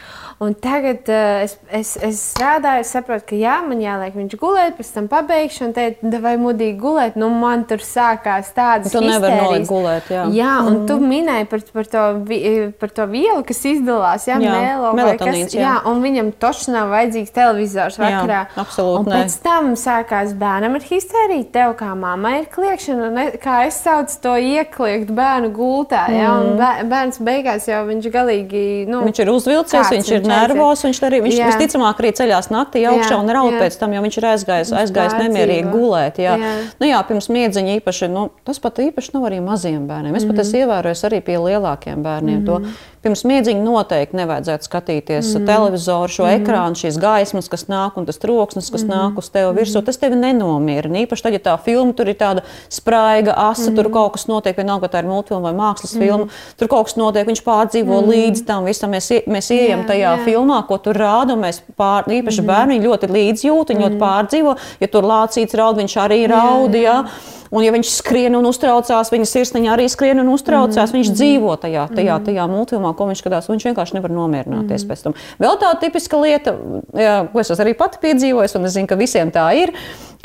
[0.43, 4.75] Un tagad uh, es, es, es strādāju, es saprotu, ka jā, man jāliek viņš gulēt,
[4.77, 7.15] pēc tam pabeigšu, un teikt, vai mudīgi gulēt.
[7.17, 10.27] Nu, man tur sākās tādas Tu nevari nolikt gulēt, jā.
[10.35, 10.83] Jā, un mm.
[10.91, 15.07] tu minēji par, par, to, vi- par to vielu, kas izdalās, jā, Jā, mēlo vai
[15.07, 15.63] melatonīns, kas, jā.
[15.65, 18.39] jā, un viņam taču nav vajadzīgs televizors Jā, vakarā.
[18.57, 23.57] absolūti un pēc tam sākās bērnam ar histēriju, tev kā mammai ir kliekšana, un kā
[23.67, 26.59] es saucu to iekliegt bērnu gultā, jā, un Mm.
[26.59, 31.21] bē- bērns beigās jau viņš galīgi, nu, Viņš ir uzvilcies, viņš ir nervos, viņš arī
[31.25, 31.47] viņš Jā.
[31.51, 33.59] visticamāk arī ceļās naktī augšā Jā, un raud jā.
[33.61, 36.15] pēc tam, jo viņš ir aizgājis, aizgājis nemierīgi gulēt.
[36.17, 36.37] Jā.
[36.37, 36.53] Jā.
[36.79, 40.15] Nu, jā, pirms miedziņa īpaši, nu, tas pat īpaši nav arī maziem bērniem.
[40.15, 40.31] Es Mhm.
[40.35, 42.61] pat esmu ievērojis arī pie lielākiem bērniem to.
[43.03, 45.45] Pirms miedziņa noteikti nevajadzētu skatīties Mhm.
[45.45, 49.13] televizoru, šo ekrānu, šīs gaismas gaismas, kas nāk, un tas troksnis, kas mm -hmm.
[49.13, 50.99] nāk uz tevi virsū, tas tevi nenomierina.
[50.99, 53.75] Īpaši tad, ja tā filma tur ir tāda spraiga, asa, mm -hmm.
[53.75, 56.05] tur kaut kas notiek, vienalga, tā ir multfilma vai mākslas mm -hmm.
[56.05, 58.09] filma, tur kaut kas notiek, viņš pārdzīvo mm -hmm.
[58.09, 58.91] līdz tam visam.
[58.91, 60.25] Mēs, mēs ieejam jā, tajā jā.
[60.25, 62.55] filmā, ko tur rāda, un mēs pār, īpaši mm -hmm.
[62.55, 63.89] bērni ļoti līdzjūt, viņi mm -hmm.
[63.89, 64.55] ļoti pārdzīvo.
[64.79, 66.73] Ja tur lācīts raud, viņš arī raud.
[66.73, 67.03] Jā, jā.
[67.03, 67.05] Jā.
[67.51, 70.75] Un, ja viņš skrien un uztraucās, viņa sirsniņa arī skrien un uztraucās.
[70.75, 70.97] Mm -hmm.
[70.97, 73.49] Viņš dzīvo tajā, tajā, tajā multfilmā, ko viņš skatās.
[73.49, 74.91] Viņš vienkārši nevar nomierināties mm -hmm.
[74.91, 75.13] pēc tam.
[75.39, 76.55] Vēl tāda tipiska lieta,
[76.93, 79.73] jā, ko es arī pati piedzīvoju, un es zinu, ka visiem tā ir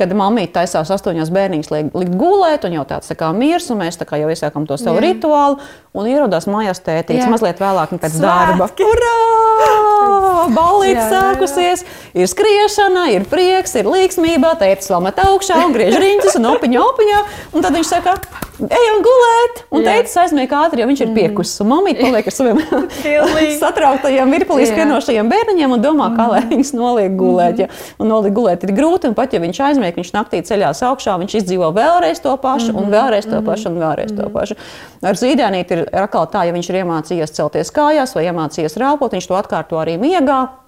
[0.01, 4.01] kad mammīte taisās astoņos bērniņus likt gulēt, un jau tāds tā kā miers, un mēs
[4.03, 5.07] kā jau iesākam to savu Jā.
[5.09, 5.59] rituālu,
[5.93, 8.24] un ierodās mājās tētīts mazliet vēlāk pēc Svētki.
[8.24, 8.70] darba.
[8.93, 9.16] Urā!
[10.57, 11.84] Balīts sākusies,
[12.18, 16.86] ir skriešana, ir prieks, ir līksmība, tētis vēl met augšā un griež riņķus un opiņā,
[16.93, 17.20] opiņā,
[17.53, 18.16] un tad viņš saka,
[18.59, 22.61] ejam gulēt, un tētis aizmieg ātri, jo viņš ir piekusis, un mammīte paliek ar saviem
[23.62, 27.62] satrauktajiem virpulī skrienošajiem bērniņiem un domā, kā lai viņus noliek gulēt.
[27.64, 27.70] Ja?
[28.03, 31.37] Un noliek gulēt ir grūti, un pat ja viņš aizmieg, viņš naktī ceļās augšā, viņš
[31.41, 34.57] izdzīvo vēlreiz to pašu, un vēlreiz to pašu, un vēlreiz to pašu.
[35.03, 39.28] Ar zīdēnīti ir atkal tā, ja viņš ir iemācījies celties kājās vai iemācījies rāpot, viņš
[39.28, 40.61] to atkārto arī miegā.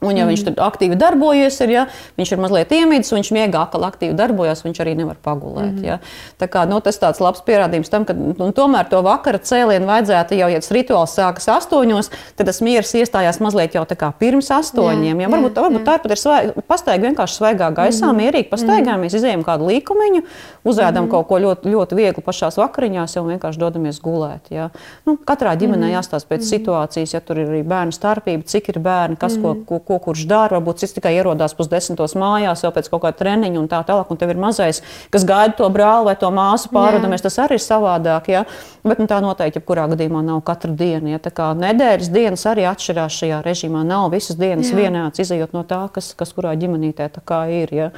[0.00, 0.32] Un, ja mm.
[0.32, 1.82] viņš tur aktīvi darbojas, ir, ja,
[2.16, 5.74] viņš ir mazliet iemītis, viņš miegā atkal aktīvi darbojas, viņš arī nevar pagulēt.
[5.76, 5.84] Mm.
[5.84, 5.98] Ja.
[6.40, 10.38] Tā kā, nu, tas tāds labs pierādījums tam, ka nu, tomēr to vakara cēlienu vajadzētu
[10.40, 13.84] jau, ja tas rituāls sākas astoņos, tad tas miers iestājās mazliet jau
[14.20, 15.20] pirms astoņiem.
[15.20, 15.32] Jā, ja.
[15.34, 15.86] Varbūt, jā, varbūt jā.
[15.86, 18.20] tā ir pat ir svaig, pastaigā vienkārši svaigā gaisā, mm.
[18.22, 19.20] mierīgi pastaigāmies, mm.
[19.20, 20.24] izējām kādu līkumiņu,
[20.64, 21.12] uzēdam mm.
[21.12, 24.48] kaut ko ļoti, ļoti vieglu pašās vakariņās un vienkārši dodamies gulēt.
[24.54, 24.70] Ja.
[25.04, 25.94] Nu, katrā ģimenē mm.
[25.98, 26.50] jāstāsta pēc mm.
[26.54, 29.64] situācijas, ja tur ir arī bērnu starpība, cik ir bērni, kas mm.
[29.68, 30.58] ko, ko ko kurš dara.
[30.58, 34.10] Varbūt cits tikai ierodās pusdesmitos mājās, jau pēc kaut kāda treniņa un tā tālāk.
[34.10, 34.82] Un tev ir mazais,
[35.12, 37.24] kas gaida to brāli vai to māsu pārvadamies.
[37.26, 38.30] Tas arī ir savādāk.
[38.32, 38.44] Ja?
[38.86, 41.16] Bet nu, tā noteikti jebkurā gadījumā nav katra diena.
[41.16, 41.22] Ja?
[41.22, 43.84] Tā kā nedēļas dienas arī atšķirās šajā režīmā.
[43.86, 44.80] Nav visas dienas Jā.
[44.82, 47.10] vienāds, izējot no tā, kas, kas kurā ģimenītē
[47.50, 47.74] ir.
[47.74, 47.90] Ja?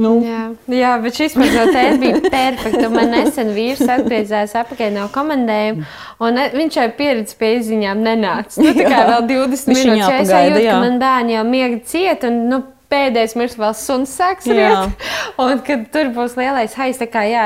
[0.00, 0.14] Nu.
[0.24, 0.42] Jā,
[0.72, 2.88] jā, bet šis mazliet bija perfekts.
[2.94, 5.88] Man nesen vīrs atgriezās atpakaļ no komandējuma,
[6.24, 8.62] un viņš jau pieredzi pie izziņām nenāca.
[8.64, 12.24] Nu, tā kā vēl 20 minūtes, ja es jūtu, ka man bērni jau miega ciet,
[12.28, 15.04] un nu, pēdējais mirklis vēl suns sāks riet,
[15.44, 17.00] un kad tur būs lielais haiz.
[17.10, 17.44] Kā, jā.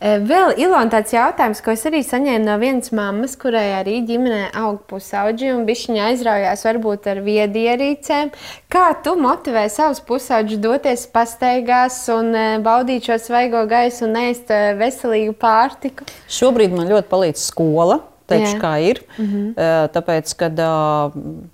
[0.00, 4.50] E, vēl Ilona tāds jautājums, ko es arī saņēmu no vienas mammas, kurai arī ģimenē
[4.62, 8.32] aug pusauģi, un bišķiņa aizraujās varbūt ar viedierīcēm.
[8.72, 14.50] Kā tu motivē savus pusauģus doties pastaigās un e, baudīt šo svaigo gaisu un ēst
[14.50, 16.08] e, veselīgu pārtiku?
[16.26, 18.02] Šobrīd man ļoti palīdz skola.
[18.26, 19.02] Teikšu, kā ir.
[19.18, 19.90] Mm -hmm.
[19.94, 20.60] Tāpēc, kad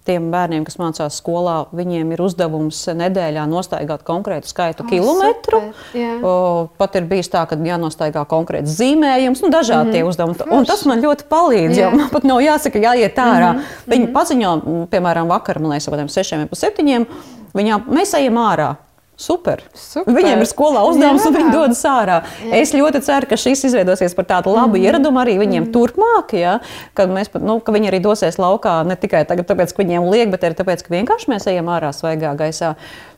[0.05, 5.61] tiem bērniem, kas mācās skolā, viņiem ir uzdevums nedēļā nostaigāt konkrētu skaitu oh, kilometru.
[5.93, 9.93] Super, pat ir bijis tā, ka jānostaigā konkrēts zīmējums, nu, dažādi mm -hmm.
[9.93, 10.35] tie uzdevumi.
[10.35, 10.51] Forši.
[10.59, 11.77] Un tas man ļoti palīdz.
[11.79, 11.91] Jā.
[11.97, 13.53] Man pat nav jāsaka, jāiet ārā.
[13.53, 13.93] Mm -hmm.
[13.93, 14.61] Viņi paziņo,
[14.91, 17.07] piemēram, vakar, man liekas, ap 6 vai 7.
[17.55, 18.75] Viņā mēs ejam ārā.
[19.21, 19.61] Super.
[19.77, 20.15] Super.
[20.17, 21.29] Viņiem ir skolā uzdevums, Jā.
[21.31, 22.17] un viņi dodas ārā.
[22.43, 22.63] Jā.
[22.63, 24.87] Es ļoti ceru, ka šis izveidosies par tādu labu mm.
[24.89, 25.73] ieradumu arī viņiem mm.
[25.75, 26.33] turpmāk.
[26.41, 26.57] Ja?
[26.99, 30.33] Kad, mēs, nu, ka viņi arī dosies laukā ne tikai tagad, tāpēc, ka viņiem liek,
[30.33, 32.73] bet arī tāpēc, ka vienkārši mēs ejam ārā svaigā gaisā.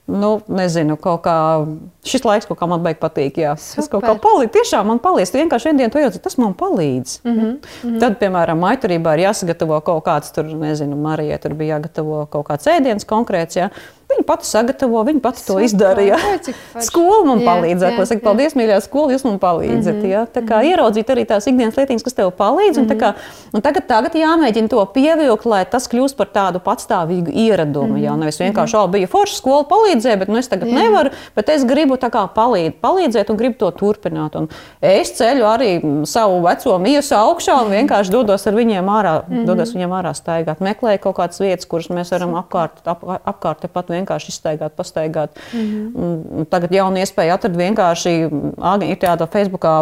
[0.06, 1.34] Nu, nezinu, kaut kā
[2.04, 3.38] šis laiks kaut kā man beigas patīk.
[3.40, 3.54] Jā.
[3.56, 4.52] Tas kaut kā palīdz.
[4.52, 5.32] Tiešām man palīdz.
[5.32, 7.20] Tu vienkārši vienu dienu jūti, tas man palīdz.
[7.24, 7.54] Mm -hmm.
[7.54, 8.00] Mm -hmm.
[8.00, 12.66] Tad, piemēram, maiturībā ir jāsagatavo kaut kāds, tur, nezinu, Marijai tur bija jāgatavo kaut kāds
[12.66, 13.56] ēdiens konkrēts.
[13.56, 13.70] Jā.
[14.04, 15.54] Viņa pati sagatavo, viņa pati Super.
[15.54, 16.18] to izdarīja.
[16.88, 17.96] Skola man jā, palīdzēja.
[17.98, 19.94] Jā, saka, paldies, mīļā skola, jūs man palīdzat.
[19.94, 20.10] Mm -hmm.
[20.10, 20.26] ja?
[20.26, 20.70] Tā kā mm -hmm.
[20.70, 22.78] ieraudzīt arī tās ikdienas lietiņas, kas tev palīdz.
[22.78, 22.92] Mm -hmm.
[22.92, 23.12] un kā,
[23.52, 27.88] un tagad, tagad jāmēģina to pievilkt, lai tas kļūst par tādu patstāvīgu ieradumu.
[27.88, 28.04] Mm -hmm.
[28.04, 29.64] Jā, nevis vienkārši, oh, bija forša skola
[29.94, 30.82] palīdzēja, bet nu, es tagad jā.
[30.84, 31.96] nevaru, bet es gribu
[32.34, 34.36] palīd, palīdzēt un gribu to turpināt.
[34.36, 34.48] Un
[34.80, 35.70] es ceļu arī
[36.06, 39.44] savu veco miesu augšā un vienkārši dodos ar viņiem ārā, mm -hmm.
[39.46, 40.60] dodos viņiem ārā staigāt.
[40.60, 45.30] Meklēju kaut kādas vietas, kuras mēs varam apkārt, ap, apkārt tepat vienkārši izstaigāt, pastaigāt.
[45.52, 46.46] Mm -hmm.
[46.50, 48.14] Tagad jaunu iespēju atrast vienkārši
[48.90, 49.74] ir tāda Facebookā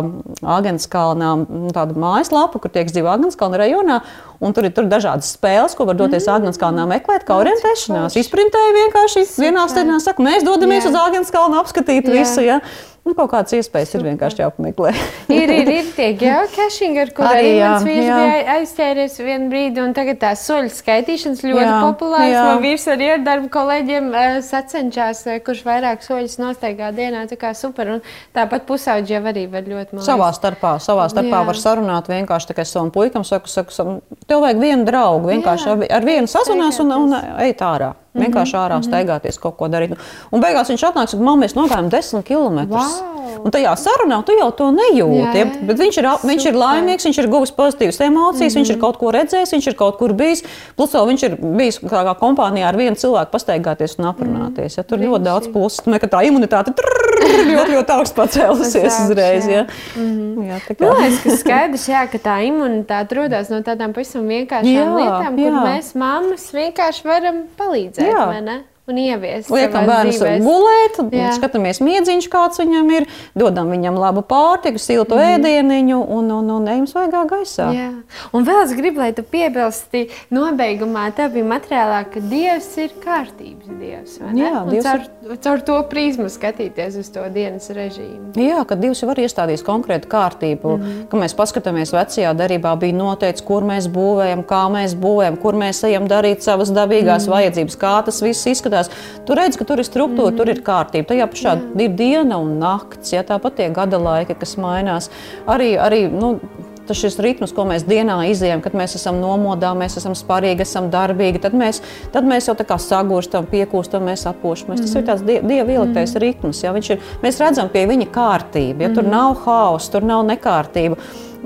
[0.42, 4.00] Agenskalnā tāda mājaslapa, kur tiek dzīvo Agenskalna rajonā.
[4.42, 6.40] Un tur ir tur dažādas spēles, ko var doties mm.
[6.40, 8.16] Agenskalnā meklēt, kā orientēšanās.
[8.18, 10.90] Izprintēji vienkārši vienā stēnā saka, mēs dodamies Jā.
[10.90, 12.16] uz Agenskalnu apskatīt Jā.
[12.16, 12.42] visu.
[12.42, 12.58] Ja?
[13.02, 14.04] Nu, kaut kādas iespējas Super.
[14.04, 14.90] ir vienkārši jāpameklē.
[15.40, 18.18] ir, ir, ir tie geocaching, ar kuriem mans vīrs jā.
[18.20, 22.30] bija aizķēries vienu brīdi, un tagad tās soļu skaitīšanas ļoti jā, populārs.
[22.30, 22.44] Jā.
[22.46, 24.06] Man vīrs ar darbu kolēģiem
[24.46, 27.24] sacenšas, uh, kurš vairāk soļus nosteigā dienā.
[27.32, 28.04] Tā kā super, un
[28.38, 30.06] tāpat pusauģi jau arī var ļoti maz.
[30.06, 31.48] Savā starpā, savā starpā jā.
[31.50, 33.98] var sarunāt vienkārši tikai savam puikam, saku, saku, saku
[34.30, 35.32] tev vajag vienu draugu.
[35.34, 37.96] Vienkārši jā, ar vienu sazvanās un, un ej ārā.
[38.12, 38.88] Vienkārši ārā mm -hmm.
[38.90, 39.96] staigāties, kaut ko darīt.
[40.30, 42.68] Un beigās viņš atnāk, ka mamma, mēs nogājām desmit km.
[42.68, 43.12] Wow.
[43.42, 45.38] Un tajā sarunā tu jau to nejūti.
[45.38, 45.46] Ja?
[45.66, 46.30] Bet viņš ir, Super.
[46.30, 48.58] viņš ir laimīgs, viņš ir guvis pozitīvas emocijas, mm -hmm.
[48.58, 50.44] viņš ir kaut ko redzējis, viņš ir kaut kur bijis.
[50.76, 54.76] Plus vēl viņš ir bijis kā, kā kompānijā ar vienu cilvēku pastaigāties un aprunāties.
[54.76, 54.82] Ja?
[54.82, 55.08] Tur mm -hmm.
[55.08, 55.82] ļoti daudz plusu.
[56.12, 57.12] Tā imunitāte trrr,
[57.56, 59.46] ļoti, ļoti augsts pacēlusies uzreiz.
[59.48, 59.66] Ja?
[59.96, 60.48] Mm -hmm.
[60.50, 60.88] jā, tā kā.
[60.88, 65.38] Man liekas, ka skaidrs, jā, ka tā imunitāte rodas no tādām pavisam vienkāršām jā, lietām,
[65.38, 65.50] jā.
[65.50, 68.01] kur mēs mammas vienkārši varam palīdzēt.
[68.08, 69.50] Jā un ieviest.
[69.52, 71.00] Liekam bērnus gulēt,
[71.38, 75.36] skatāmies miedziņš, kāds viņam ir, dodam viņam labu pārtiku, siltu mm.
[75.36, 77.70] ēdieniņu un, un, un ejam svaigā gaisā.
[77.76, 77.90] Jā.
[78.36, 84.18] Un vēl es gribu, lai tu piebilsti nobeigumā, bija materiālā, ka Dievs ir kārtības Dievs.
[84.36, 85.38] Jā, Dievs caur, ir...
[85.44, 88.32] caur to prizmu skatīties uz to dienas režīmu.
[88.38, 91.00] Jā, ka Dievs var iestādīt konkrētu kārtību, mm.
[91.10, 95.82] ka mēs paskatāmies vecajā darbā, bija noteikts, kur mēs būvējam, kā mēs būvējam, kur mēs
[95.88, 97.34] ejam darīt savas dabīgās mm.
[97.36, 99.24] vajadzības, kā tas viss izskatās izskatās.
[99.26, 100.36] Tu redz, ka tur ir struktūra, mm.
[100.36, 101.08] tur ir kārtība.
[101.12, 101.84] Tajā pašā Jā.
[101.84, 105.10] ir diena un nakts, ja tāpat tie gada laiki, kas mainās.
[105.46, 106.38] Arī, arī nu,
[106.86, 110.90] tas šis ritms, ko mēs dienā izjām, kad mēs esam nomodā, mēs esam sparīgi, esam
[110.90, 111.80] darbīgi, tad mēs,
[112.12, 114.80] tad mēs jau tā kā sagūstam, piekūstam, mēs atpūšamies.
[114.80, 114.92] Mm -hmm.
[114.92, 116.20] Tas ir tāds die, dieva ieliktais mm -hmm.
[116.20, 116.62] ritms.
[116.62, 116.76] Ja?
[116.76, 118.94] Ir, mēs redzam pie viņa kārtību, ja mm -hmm.
[118.94, 120.96] tur nav hausa, tur nav nekārtība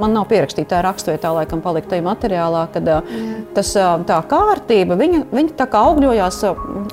[0.01, 3.01] man nav pierakstīta tā raksturvietā, laikam, palika tajā materiālā, kad Jā.
[3.57, 3.73] tas,
[4.09, 6.41] tā kārtība, viņa, viņa tā kā augļojās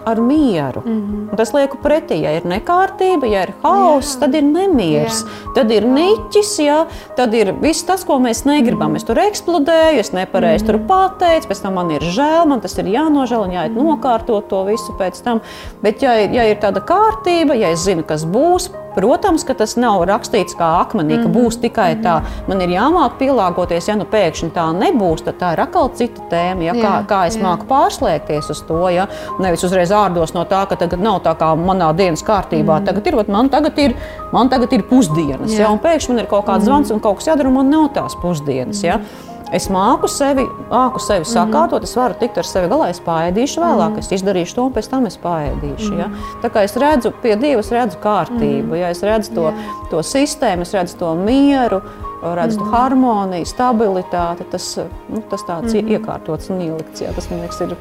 [0.06, 0.84] ar mieru.
[0.86, 1.38] Mm -hmm.
[1.38, 5.54] Tas lieku pretī, ja ir nekārtība, ja ir hauss, tad ir nemiers, Jā.
[5.56, 6.86] tad ir niķis, ja,
[7.16, 8.92] tad ir viss tas, ko mēs negribam.
[8.92, 8.98] Mm -hmm.
[8.98, 10.80] Es tur eksplodēju, es nepareizi mm -hmm.
[10.80, 13.84] tur pateicu, pēc tam man ir žēl, man tas ir jānožēl un jāiet -hmm.
[13.84, 15.42] nokārtot to visu pēc tam.
[15.82, 20.04] Bet ja, ja ir tāda kārtība, ja es zinu, kas būs, Protams, ka tas nav
[20.10, 22.20] rakstīts kā akmenī, ka būs tikai tā.
[22.50, 26.68] Man ir jāmāk pielāgoties, ja nu pēkšņi tā nebūs, tad tā ir atkal cita tēma.
[26.70, 26.78] Ja?
[26.78, 27.44] Kā, jā, kā es jā.
[27.46, 29.08] māku pārslēgties uz to, ja?
[29.44, 32.80] nevis uzreiz ārdos no tā, ka tagad nav tā kā manā dienas kārtībā.
[32.80, 32.90] Mm.
[32.90, 33.98] Tagad ir, man tagad ir,
[34.36, 35.66] man tagad ir pusdienas, jā.
[35.66, 35.74] Ja?
[35.74, 38.18] un pēkšņi man ir kaut kāds zvans un kaut kas jādara, un man nav tās
[38.22, 38.84] pusdienas.
[38.86, 39.02] Ja?
[39.02, 39.33] Mm.
[39.54, 41.30] Es māku sevi, māku sevi mhm.
[41.30, 44.90] sakārtot, es varu tikt ar sevi galā, es pārēdīšu vēlāk, es izdarīšu to, un pēc
[44.90, 45.92] tam es pārēdīšu.
[46.00, 46.08] Ja?
[46.10, 46.40] Mhm.
[46.42, 48.80] Tā kā es redzu, pie Dieva es redzu kārtību, mhm.
[48.82, 49.52] ja es redzu to,
[49.92, 51.84] to sistēmu, es redzu to mieru,
[52.24, 54.70] redzu to harmoniju, stabilitāti, tas,
[55.12, 57.06] nu, tas tāds iekārtots un ielikts.
[57.06, 57.14] Ja?
[57.14, 57.76] Tas, man liekas, ir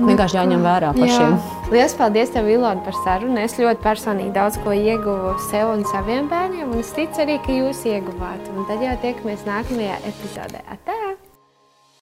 [0.00, 1.36] vienkārši jāņem vērā pašiem.
[1.36, 1.68] Jā.
[1.72, 3.38] Lielas paldies, tev, Ilona, par sarunu.
[3.42, 7.54] Es ļoti personīgi daudz ko ieguvu sev un saviem bērniem, un es ticu arī, ka
[7.54, 8.50] jūs ieguvāt.
[8.54, 10.62] Un tad jau tiekamies nākamajā epizodē.
[10.76, 11.25] Atā!